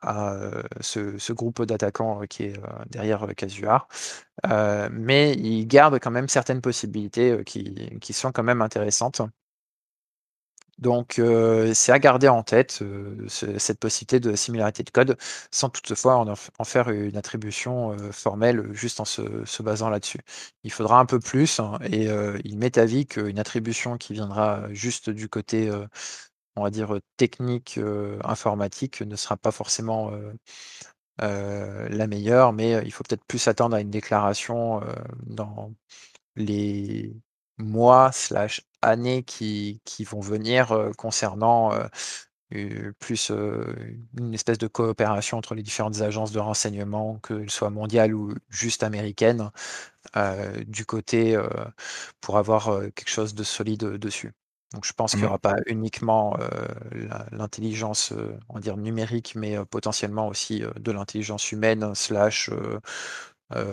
[0.00, 2.60] à euh, ce, groupe d'attaquants euh, qui est
[2.90, 3.88] derrière Casuar.
[4.90, 9.22] mais il garde quand même certaines possibilités qui, sont quand même intéressantes.
[10.78, 11.20] Donc
[11.74, 12.84] c'est à garder en tête
[13.28, 15.16] cette possibilité de similarité de code,
[15.50, 20.20] sans toutefois en, faire une attribution formelle juste en se, basant là-dessus.
[20.62, 22.06] Il faudra un peu plus, hein, et
[22.44, 25.68] il m'est avis qu'une attribution qui viendra juste du côté
[26.58, 27.80] on va dire, technique,
[28.24, 30.12] informatique ne sera pas forcément
[31.18, 34.80] la meilleure, mais il faut peut-être plus s'attendre à une déclaration
[35.26, 35.72] dans
[36.36, 37.16] les
[37.58, 41.72] mois slash années qui, qui vont venir concernant
[42.98, 48.34] plus une espèce de coopération entre les différentes agences de renseignement, qu'elles soient mondiales ou
[48.48, 49.50] juste américaines,
[50.66, 51.38] du côté
[52.20, 54.32] pour avoir quelque chose de solide dessus.
[54.74, 55.30] Donc je pense qu'il n'y Mmh.
[55.30, 56.36] aura pas uniquement
[57.32, 58.12] l'intelligence,
[58.48, 62.50] on va dire numérique, mais potentiellement aussi de l'intelligence humaine slash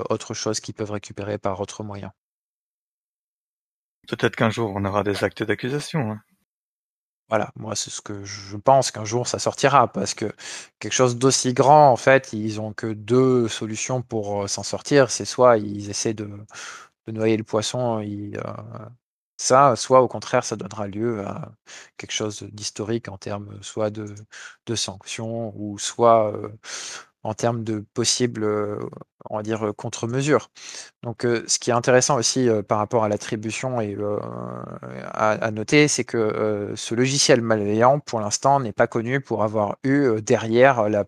[0.09, 2.11] autre chose qu'ils peuvent récupérer par autre moyen.
[4.07, 6.09] Peut-être qu'un jour on aura des actes d'accusation.
[6.13, 6.21] Hein.
[7.29, 10.31] Voilà, moi c'est ce que je pense qu'un jour ça sortira, parce que
[10.79, 15.09] quelque chose d'aussi grand, en fait, ils ont que deux solutions pour s'en sortir.
[15.09, 16.29] C'est soit ils essaient de,
[17.07, 18.39] de noyer le poisson, ils,
[19.37, 21.51] ça, soit au contraire, ça donnera lieu à
[21.97, 24.15] quelque chose d'historique en termes soit de,
[24.75, 26.33] sanctions ou soit
[27.25, 28.47] en termes de possibles,
[29.29, 30.49] on va dire, contre-mesures.
[31.01, 33.97] Donc, ce qui est intéressant aussi par rapport à l'attribution et
[35.11, 40.21] à, noter, c'est que ce logiciel malveillant, pour l'instant, n'est pas connu pour avoir eu
[40.21, 41.05] derrière, la,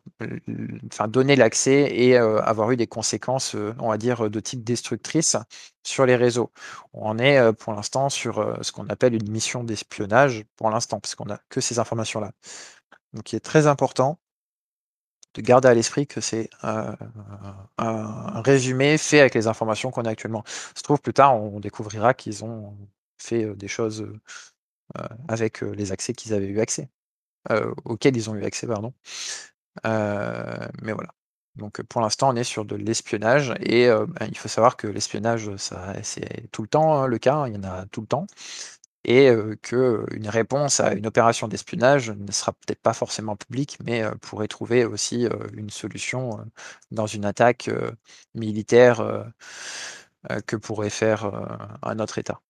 [0.91, 5.37] enfin, donné l'accès et avoir eu des conséquences, on va dire, de type destructrice
[5.83, 6.51] sur les réseaux.
[6.93, 11.25] On est pour l'instant sur ce qu'on appelle une mission d'espionnage, pour l'instant, parce qu'on
[11.25, 12.31] n'a que ces informations-là.
[13.13, 14.17] Donc, il est très important
[15.33, 16.91] de garder à l'esprit que c'est euh,
[17.77, 20.43] un résumé fait avec les informations qu'on a actuellement.
[20.75, 22.75] Se trouve plus tard, on découvrira qu'ils ont
[23.17, 24.07] fait euh, des choses
[24.97, 26.89] euh, avec les accès qu'ils avaient eu accès,
[27.85, 28.93] auxquels ils ont eu accès, pardon.
[29.83, 31.09] mais voilà.
[31.55, 35.49] Donc pour l'instant, on est sur de l'espionnage et ben, il faut savoir que l'espionnage,
[36.03, 38.27] c'est tout le temps hein, le cas, hein, il y en a tout le temps
[39.07, 39.31] et
[39.63, 44.85] qu'une réponse à une opération d'espionnage ne sera peut-être pas forcément publique, mais pourrait trouver
[44.85, 46.45] aussi une solution
[46.91, 47.69] dans une attaque
[48.35, 49.25] militaire
[50.45, 51.31] que pourrait faire
[51.81, 52.41] un autre État.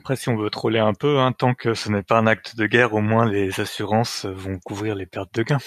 [0.00, 2.56] Après, si on veut troller un peu, hein, tant que ce n'est pas un acte
[2.56, 5.58] de guerre, au moins les assurances vont couvrir les pertes de gains.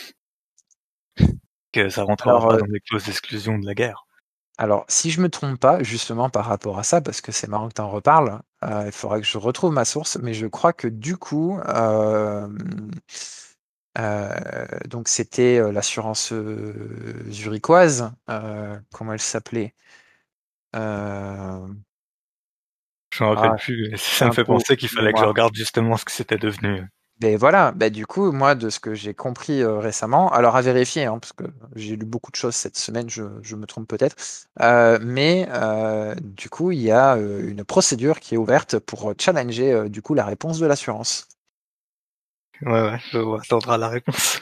[1.71, 4.05] Que ça rentrera pas dans les clauses d'exclusion de la guerre.
[4.57, 7.67] Alors, si je me trompe pas, justement par rapport à ça, parce que c'est marrant
[7.67, 10.73] que tu en reparles, euh, il faudrait que je retrouve ma source, mais je crois
[10.73, 12.47] que du coup, euh,
[13.97, 16.33] euh, donc c'était l'assurance
[17.29, 18.11] zurichoise,
[18.91, 19.75] comment elle s'appelait
[20.73, 20.79] Je
[23.23, 26.05] me rappelle ah, plus, ça me fait penser qu'il fallait que je regarde justement ce
[26.05, 26.85] que c'était devenu.
[27.21, 30.61] Ben voilà, ben du coup, moi, de ce que j'ai compris euh, récemment, alors à
[30.61, 31.45] vérifier, hein, parce que
[31.75, 34.17] j'ai lu beaucoup de choses cette semaine, je, je me trompe peut-être,
[34.61, 39.87] euh, mais euh, du coup, il y a une procédure qui est ouverte pour challenger
[39.89, 41.29] du coup la réponse de l'assurance.
[42.61, 44.39] Ouais, ouais, je vois, attendra la réponse.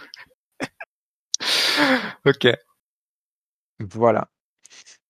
[2.25, 2.45] ok.
[3.79, 4.29] Voilà.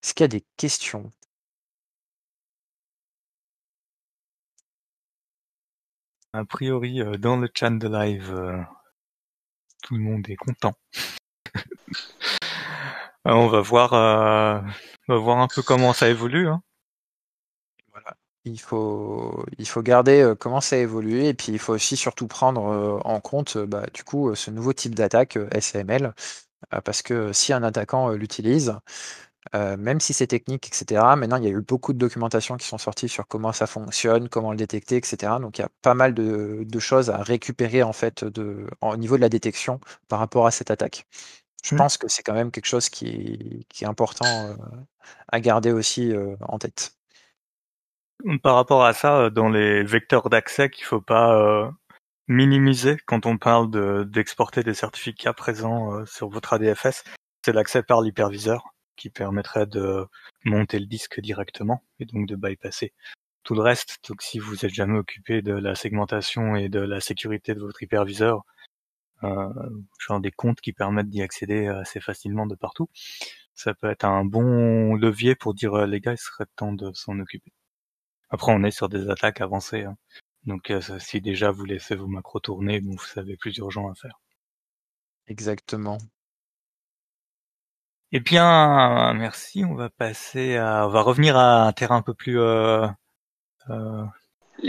[0.03, 1.11] Est-ce qu'il y a des questions?
[6.36, 8.59] A priori, euh, dans le chat de live, euh,
[9.84, 10.73] tout le monde est content.
[13.25, 13.93] Euh, on va voir,
[15.07, 16.49] on un peu comment ça évolue.
[16.49, 16.61] Hein.
[17.93, 18.17] Voilà.
[18.43, 22.99] Il faut, il faut garder comment ça évolue et puis il faut aussi surtout prendre
[23.05, 26.13] en compte bah, du coup ce nouveau type d'attaque SML
[26.84, 28.77] parce que si un attaquant l'utilise,
[29.56, 31.02] euh, même si c'est technique, etc.
[31.18, 34.30] Maintenant, il y a eu beaucoup de documentation qui sont sorties sur comment ça fonctionne,
[34.30, 35.34] comment le détecter, etc.
[35.41, 39.16] Donc, il y a pas mal de, choses à récupérer en fait de, au niveau
[39.16, 41.06] de la détection par rapport à cette attaque.
[41.64, 41.78] Je mmh.
[41.78, 44.56] pense que c'est quand même quelque chose qui, est important euh,
[45.32, 46.96] à garder aussi euh, en tête.
[48.41, 51.72] Par rapport à ça, dans les vecteurs d'accès qu'il faut pas
[52.30, 53.70] minimiser quand on parle
[54.10, 57.04] d'exporter des certificats présents sur votre ADFS,
[57.44, 60.06] c'est l'accès par l'hyperviseur qui permettrait de
[60.46, 62.94] monter le disque directement et donc de bypasser
[63.44, 64.00] tout le reste.
[64.08, 67.82] Donc si vous êtes jamais occupé de la segmentation et de la sécurité de votre
[67.84, 68.44] hyperviseur,
[69.24, 69.50] euh,
[70.00, 72.89] genre des comptes qui permettent d'y accéder assez facilement de partout,
[73.56, 76.91] ça peut être un bon levier pour dire euh, les gars, il serait temps de
[76.94, 77.54] s'en occuper.
[78.30, 79.98] Après, on est sur des attaques avancées, hein.
[80.46, 83.96] donc euh, si déjà vous laissez vos macros tourner, bon, vous savez plus urgent à
[83.96, 84.20] faire.
[85.28, 85.98] Exactement.
[88.16, 89.66] Eh bien, merci.
[89.66, 92.86] On va passer à, on va revenir à un terrain un peu plus euh,
[93.72, 94.03] euh,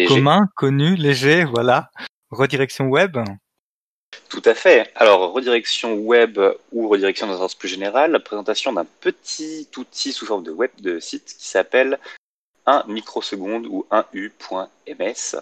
[0.09, 1.45] commun, connu, léger.
[1.45, 1.91] Voilà,
[2.31, 3.19] redirection web.
[4.31, 4.91] Tout à fait.
[4.95, 6.41] Alors, redirection web
[6.73, 10.51] ou redirection dans un sens plus général, la présentation d'un petit outil sous forme de
[10.51, 11.99] web de site qui s'appelle
[12.65, 15.37] 1 microseconde ou 1u.ms.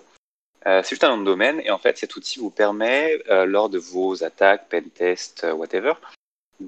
[0.66, 3.46] Euh, c'est juste un nom de domaine et en fait cet outil vous permet, euh,
[3.46, 5.92] lors de vos attaques, pentest, whatever,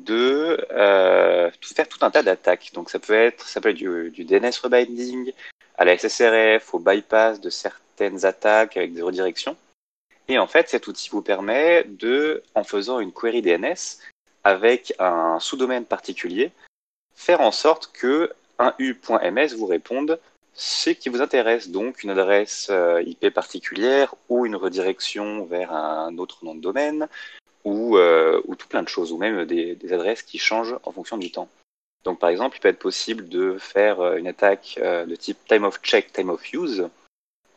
[0.02, 2.70] de euh, faire tout un tas d'attaques.
[2.74, 5.32] Donc ça peut être, ça peut être du, du, DNS rebinding,
[5.78, 9.56] à la SSRF, au bypass de certaines attaques avec des redirections.
[10.28, 14.00] Et en fait, cet outil vous permet de, en faisant une query DNS
[14.42, 16.50] avec un sous-domaine particulier,
[17.14, 20.18] faire en sorte que un u.ms vous réponde
[20.54, 26.16] ce qui vous intéresse, donc une adresse euh, IP particulière ou une redirection vers un
[26.18, 27.08] autre nom de domaine
[27.64, 30.92] ou, euh, ou tout plein de choses, ou même des, des, adresses qui changent en
[30.92, 31.48] fonction du temps.
[32.04, 35.64] Donc par exemple, il peut être possible de faire euh, une attaque de type time
[35.64, 36.88] of check, time of use,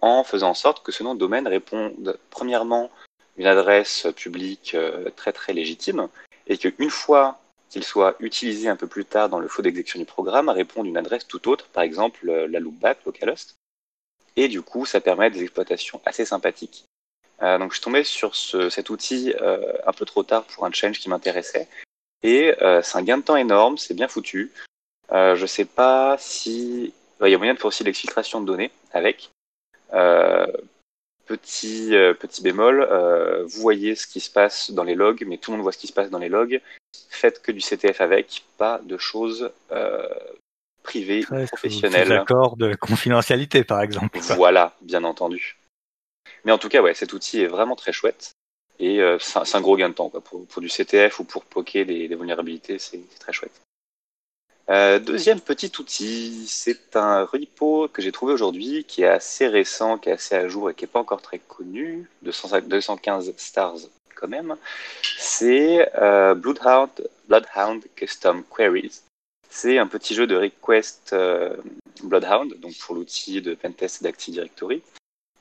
[0.02, 2.90] en faisant en sorte que ce nom de domaine réponde premièrement
[3.38, 4.76] une adresse publique
[5.16, 6.08] très très légitime,
[6.48, 7.40] et qu'une fois
[7.70, 10.98] qu'il soit utilisé un peu plus tard dans le flot d'exécution du programme à une
[10.98, 13.56] adresse tout autre, par exemple euh, la loopback, localhost.
[14.36, 16.86] Et du coup, ça permet des exploitations assez sympathiques.
[17.44, 20.66] Euh, donc je suis tombé sur ce, cet outil euh, un peu trop tard pour
[20.66, 21.68] un change qui m'intéressait.
[22.24, 24.52] Et euh, c'est un gain de temps énorme, c'est bien foutu.
[25.12, 26.94] Je sais pas si...
[27.22, 29.32] Il y a moyen de faire aussi l'exfiltration de données avec.
[31.26, 32.88] Petit, petit bémol,
[33.46, 35.78] vous voyez ce qui se passe dans les logs, mais tout le monde voit ce
[35.78, 36.62] qui se passe dans les logs
[37.10, 39.52] faites que du CTF avec, pas de choses
[40.84, 42.10] privées, professionnelles.
[42.10, 44.20] D'accord de confidentialité, par exemple.
[44.36, 45.58] Voilà, bien entendu.
[46.48, 48.32] Mais en tout cas, ouais, cet outil est vraiment très chouette.
[48.80, 50.22] Et euh, c'est un, gros gain de temps quoi.
[50.22, 53.60] Pour, pour, du CTF ou pour poker des, des vulnérabilités, c'est très chouette.
[54.70, 59.98] Euh, deuxième petit outil, c'est un repo que j'ai trouvé aujourd'hui, qui est assez récent,
[59.98, 62.32] qui est assez à jour et qui n'est pas encore très connu, de
[62.66, 63.78] 215 stars
[64.16, 64.56] quand même,
[65.18, 66.90] c'est euh, Bloodhound,
[67.28, 69.02] Bloodhound Custom Queries.
[69.50, 71.58] C'est un petit jeu de request euh,
[72.04, 74.82] Bloodhound, donc pour l'outil de Pentest d'Active Directory.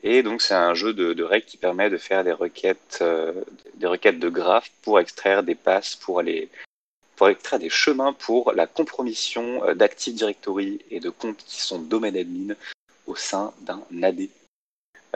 [0.08, 3.32] Et donc c'est un jeu de, règles qui permet de faire des requêtes, euh,
[3.74, 6.48] des requêtes de graphes pour extraire des passes, pour aller
[7.16, 11.80] pour extraire des chemins pour la compromission euh, d'Active Directory et de comptes qui sont
[11.80, 12.54] domaine admin
[13.08, 14.28] au sein d'un AD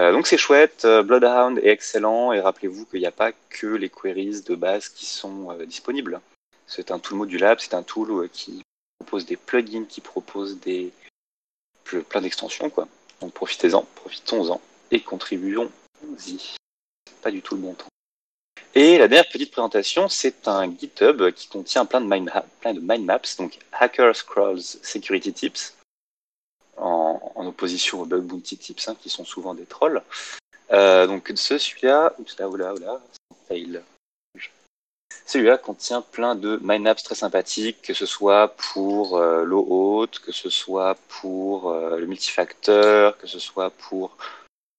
[0.00, 3.90] euh, donc c'est chouette, Bloodhound est excellent et rappelez-vous qu'il n'y a pas que les
[3.90, 6.20] queries de base qui sont disponibles.
[6.66, 8.62] C'est un tool modulable, c'est un tool qui
[8.98, 10.90] propose des plugins, qui propose des
[11.84, 12.88] plein d'extensions quoi.
[13.20, 14.60] Donc profitez-en, profitons-en
[14.90, 16.56] et contribuons-y.
[17.22, 17.86] Pas du tout le bon temps.
[18.74, 23.58] Et la dernière petite présentation, c'est un GitHub qui contient plein de mind, maps, donc
[23.72, 25.74] Hacker Scrolls Security Tips
[26.76, 30.02] en, opposition aux bug bounty type 5 qui sont souvent des trolls.
[30.72, 33.00] Euh, donc ce celui-là, oula, oula, oula,
[33.48, 33.82] fail.
[35.26, 40.20] Celui-là contient plein de mind maps très sympathiques, que ce soit pour euh, l'eau haute,
[40.20, 44.16] que ce soit pour euh, le multifacteur, que ce soit pour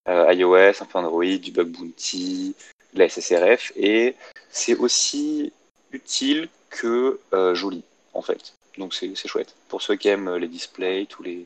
[0.08, 2.56] euh, iOS, un peu Android, du bug bounty,
[2.94, 4.16] de la SSRF, et
[4.50, 5.54] c'est aussi
[5.92, 7.84] utile que euh, joli,
[8.14, 8.54] en fait.
[8.78, 9.56] Donc c'est chouette.
[9.68, 11.46] Pour ceux qui aiment les displays, tous les,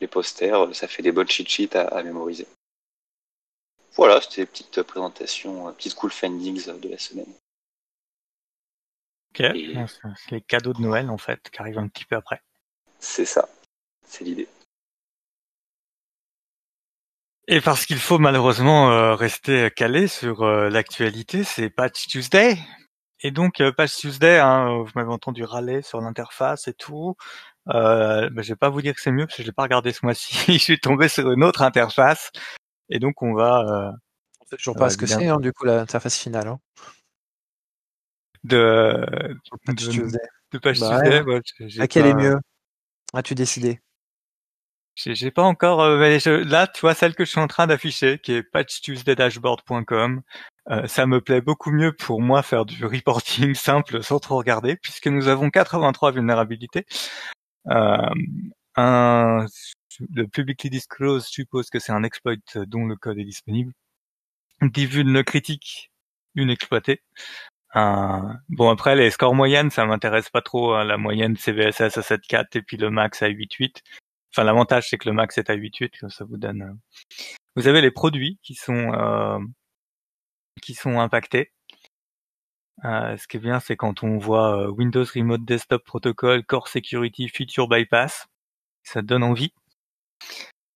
[0.00, 2.46] les posters, ça fait des bonnes cheat sheets à, à mémoriser.
[3.94, 7.32] Voilà, c'était petite présentation, petite cool findings de la semaine.
[9.30, 9.74] Ok, Et...
[9.88, 12.40] c'est les cadeaux de Noël en fait qui arrivent un petit peu après.
[13.00, 13.48] C'est ça,
[14.06, 14.48] c'est l'idée.
[17.50, 22.58] Et parce qu'il faut malheureusement euh, rester calé sur euh, l'actualité, c'est Patch Tuesday.
[23.20, 27.16] Et donc euh, Patch Tuesday, hein, vous m'avez entendu râler sur l'interface et tout.
[27.70, 29.62] Euh, ben, je vais pas vous dire que c'est mieux parce que je l'ai pas
[29.62, 30.34] regardé ce mois-ci.
[30.52, 32.30] je suis tombé sur une autre interface
[32.90, 33.60] et donc on va.
[33.60, 33.92] Euh,
[34.42, 36.48] on sait toujours pas euh, ce que c'est hein, du coup l'interface finale.
[36.48, 36.60] Hein.
[38.44, 39.06] De
[39.68, 40.18] de, Tuesday.
[40.52, 41.22] de Patch bah, Tuesday.
[41.22, 41.40] Ouais.
[41.78, 42.08] Laquelle pas...
[42.10, 42.38] est mieux?
[43.14, 43.80] As-tu décidé?
[44.98, 48.18] J'ai pas encore, euh, je, là, tu vois celle que je suis en train d'afficher,
[48.18, 50.22] qui est patchtuesdaydashboard.com.
[50.70, 54.76] Euh, ça me plaît beaucoup mieux pour moi faire du reporting simple sans trop regarder,
[54.76, 56.84] puisque nous avons 83 vulnérabilités.
[57.68, 58.10] Euh,
[58.76, 59.46] un,
[60.14, 62.34] le publicly disclosed suppose que c'est un exploit
[62.66, 63.72] dont le code est disponible.
[64.62, 65.90] Divulne critique,
[66.34, 67.02] une exploitée.
[67.74, 70.84] Bon après les scores moyennes ça m'intéresse pas trop hein.
[70.84, 73.82] la moyenne c'est VSS à 7.4 et puis le max à 8.8
[74.32, 76.96] enfin l'avantage c'est que le max est à 8.8 ça vous donne euh...
[77.56, 79.38] vous avez les produits qui sont euh,
[80.62, 81.52] qui sont impactés
[82.84, 86.68] euh, ce qui est bien, c'est quand on voit euh, Windows Remote Desktop Protocol, Core
[86.68, 88.26] Security, Feature Bypass,
[88.84, 89.52] ça donne envie.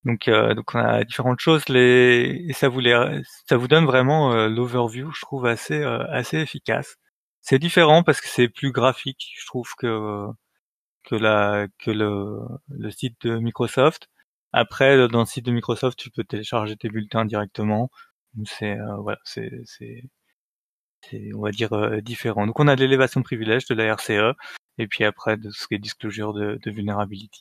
[0.05, 2.45] Donc, euh, donc on a différentes choses, les...
[2.49, 3.23] et ça vous, les...
[3.49, 6.97] ça vous donne vraiment euh, l'overview, je trouve assez, assez efficace.
[7.41, 10.27] C'est différent parce que c'est plus graphique, je trouve que
[11.05, 12.39] que la que le,
[12.69, 14.09] le site de Microsoft.
[14.53, 17.91] Après, dans le site de Microsoft, tu peux télécharger tes bulletins directement.
[18.47, 20.05] C'est voilà, c'est c'est
[21.35, 22.47] on va dire euh, différent.
[22.47, 24.37] Donc on a de l'élévation de de la RCE
[24.79, 26.73] et puis après de ce qui est disclosure de, de.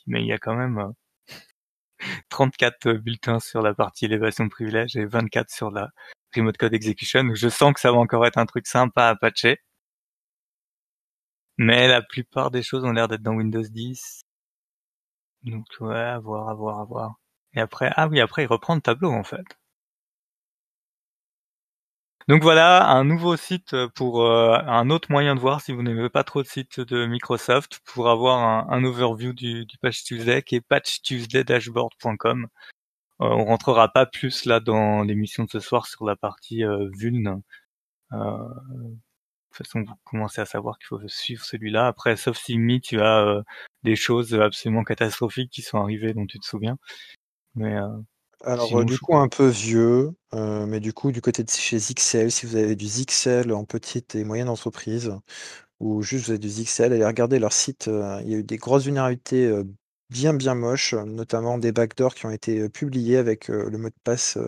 [0.06, 1.36] Mais il y a quand même euh,
[2.30, 5.90] 34 bulletins sur la partie élévation de privilèges et 24 sur la
[6.34, 9.58] Remote Code Execution, je sens que ça va encore être un truc sympa à patcher.
[11.58, 14.22] Mais la plupart des choses ont l'air d'être dans Windows 10.
[15.44, 17.14] Donc ouais, à voir, à voir, à voir.
[17.54, 19.44] Et après, ah oui, après il reprend le tableau en fait.
[22.28, 26.08] Donc voilà, un nouveau site pour euh, un autre moyen de voir si vous n'aimez
[26.08, 30.54] pas trop le site de Microsoft pour avoir un, overview du, du, Patch Tuesday qui
[30.56, 32.46] est patchtuesdaydashboard.com.
[33.22, 36.88] Euh, on rentrera pas plus là dans l'émission de ce soir sur la partie euh,
[36.92, 37.42] Vuln.
[39.52, 41.86] Euh, de toute façon, vous commencez à savoir qu'il faut suivre celui-là.
[41.86, 43.42] Après, sauf si Mi, tu as
[43.82, 46.78] des choses absolument catastrophiques qui sont arrivées dont tu te souviens.
[47.54, 47.76] Mais
[48.44, 52.46] alors, du coup, un peu vieux, mais du coup, du côté de chez Zixel, si
[52.46, 55.12] vous avez du Zixel en petite et moyenne entreprise,
[55.80, 57.88] ou juste vous avez du Zixel, allez regarder leur site.
[57.88, 59.52] il y a eu des grosses vulnérabilités
[60.10, 64.38] bien, bien moches, notamment des backdoors qui ont été publiés avec le mot de passe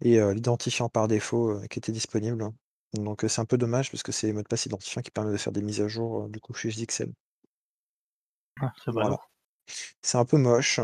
[0.00, 2.52] et l'identifiant par défaut qui était disponible.
[2.94, 5.32] Donc, c'est un peu dommage parce que c'est les mots de passe identifiants qui permettent
[5.32, 7.12] de faire des mises à jour, du coup, chez Zixel.
[8.60, 9.18] Ah, c'est Voilà.
[10.02, 10.80] C'est un peu moche.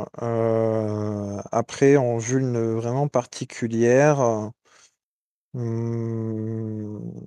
[1.52, 4.50] après, en vulne vraiment particulière,
[5.54, 7.20] mmh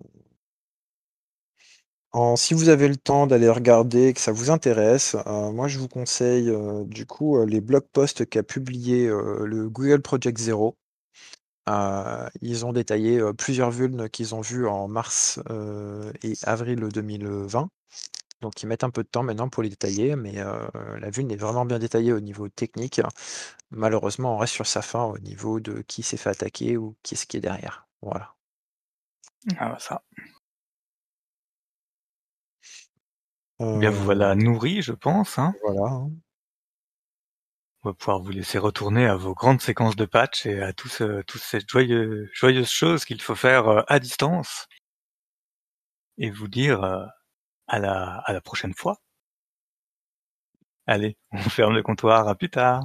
[2.35, 6.51] si vous avez le temps d'aller regarder, que ça vous intéresse, moi je vous conseille,
[6.85, 10.75] du coup, les blog posts qu'a publié, le Google Project Zero.
[11.67, 15.39] Ils ont détaillé, plusieurs vulnes qu'ils ont vues en mars,
[16.23, 17.69] et avril 2020.
[18.41, 21.37] Donc ils mettent un peu de temps maintenant pour les détailler, mais la vulne est
[21.37, 23.01] vraiment bien détaillée au niveau technique.
[23.71, 27.15] Malheureusement, on reste sur sa fin au niveau de qui s'est fait attaquer ou qui
[27.15, 27.87] est-ce qui est derrière.
[28.01, 28.35] Voilà.
[29.57, 30.03] Ah bah ça.
[33.59, 35.39] Bien vous voilà nourri, je pense.
[35.39, 35.53] Hein.
[35.63, 35.81] Voilà.
[35.93, 36.11] Hein.
[37.83, 40.91] On va pouvoir vous laisser retourner à vos grandes séquences de patch et à toutes
[40.91, 44.67] ces joyeuses, joyeuses choses qu'il faut faire à distance.
[46.17, 46.81] Et vous dire
[47.67, 49.01] à la, à la prochaine fois.
[50.87, 52.83] Allez, on ferme le comptoir, à plus tard.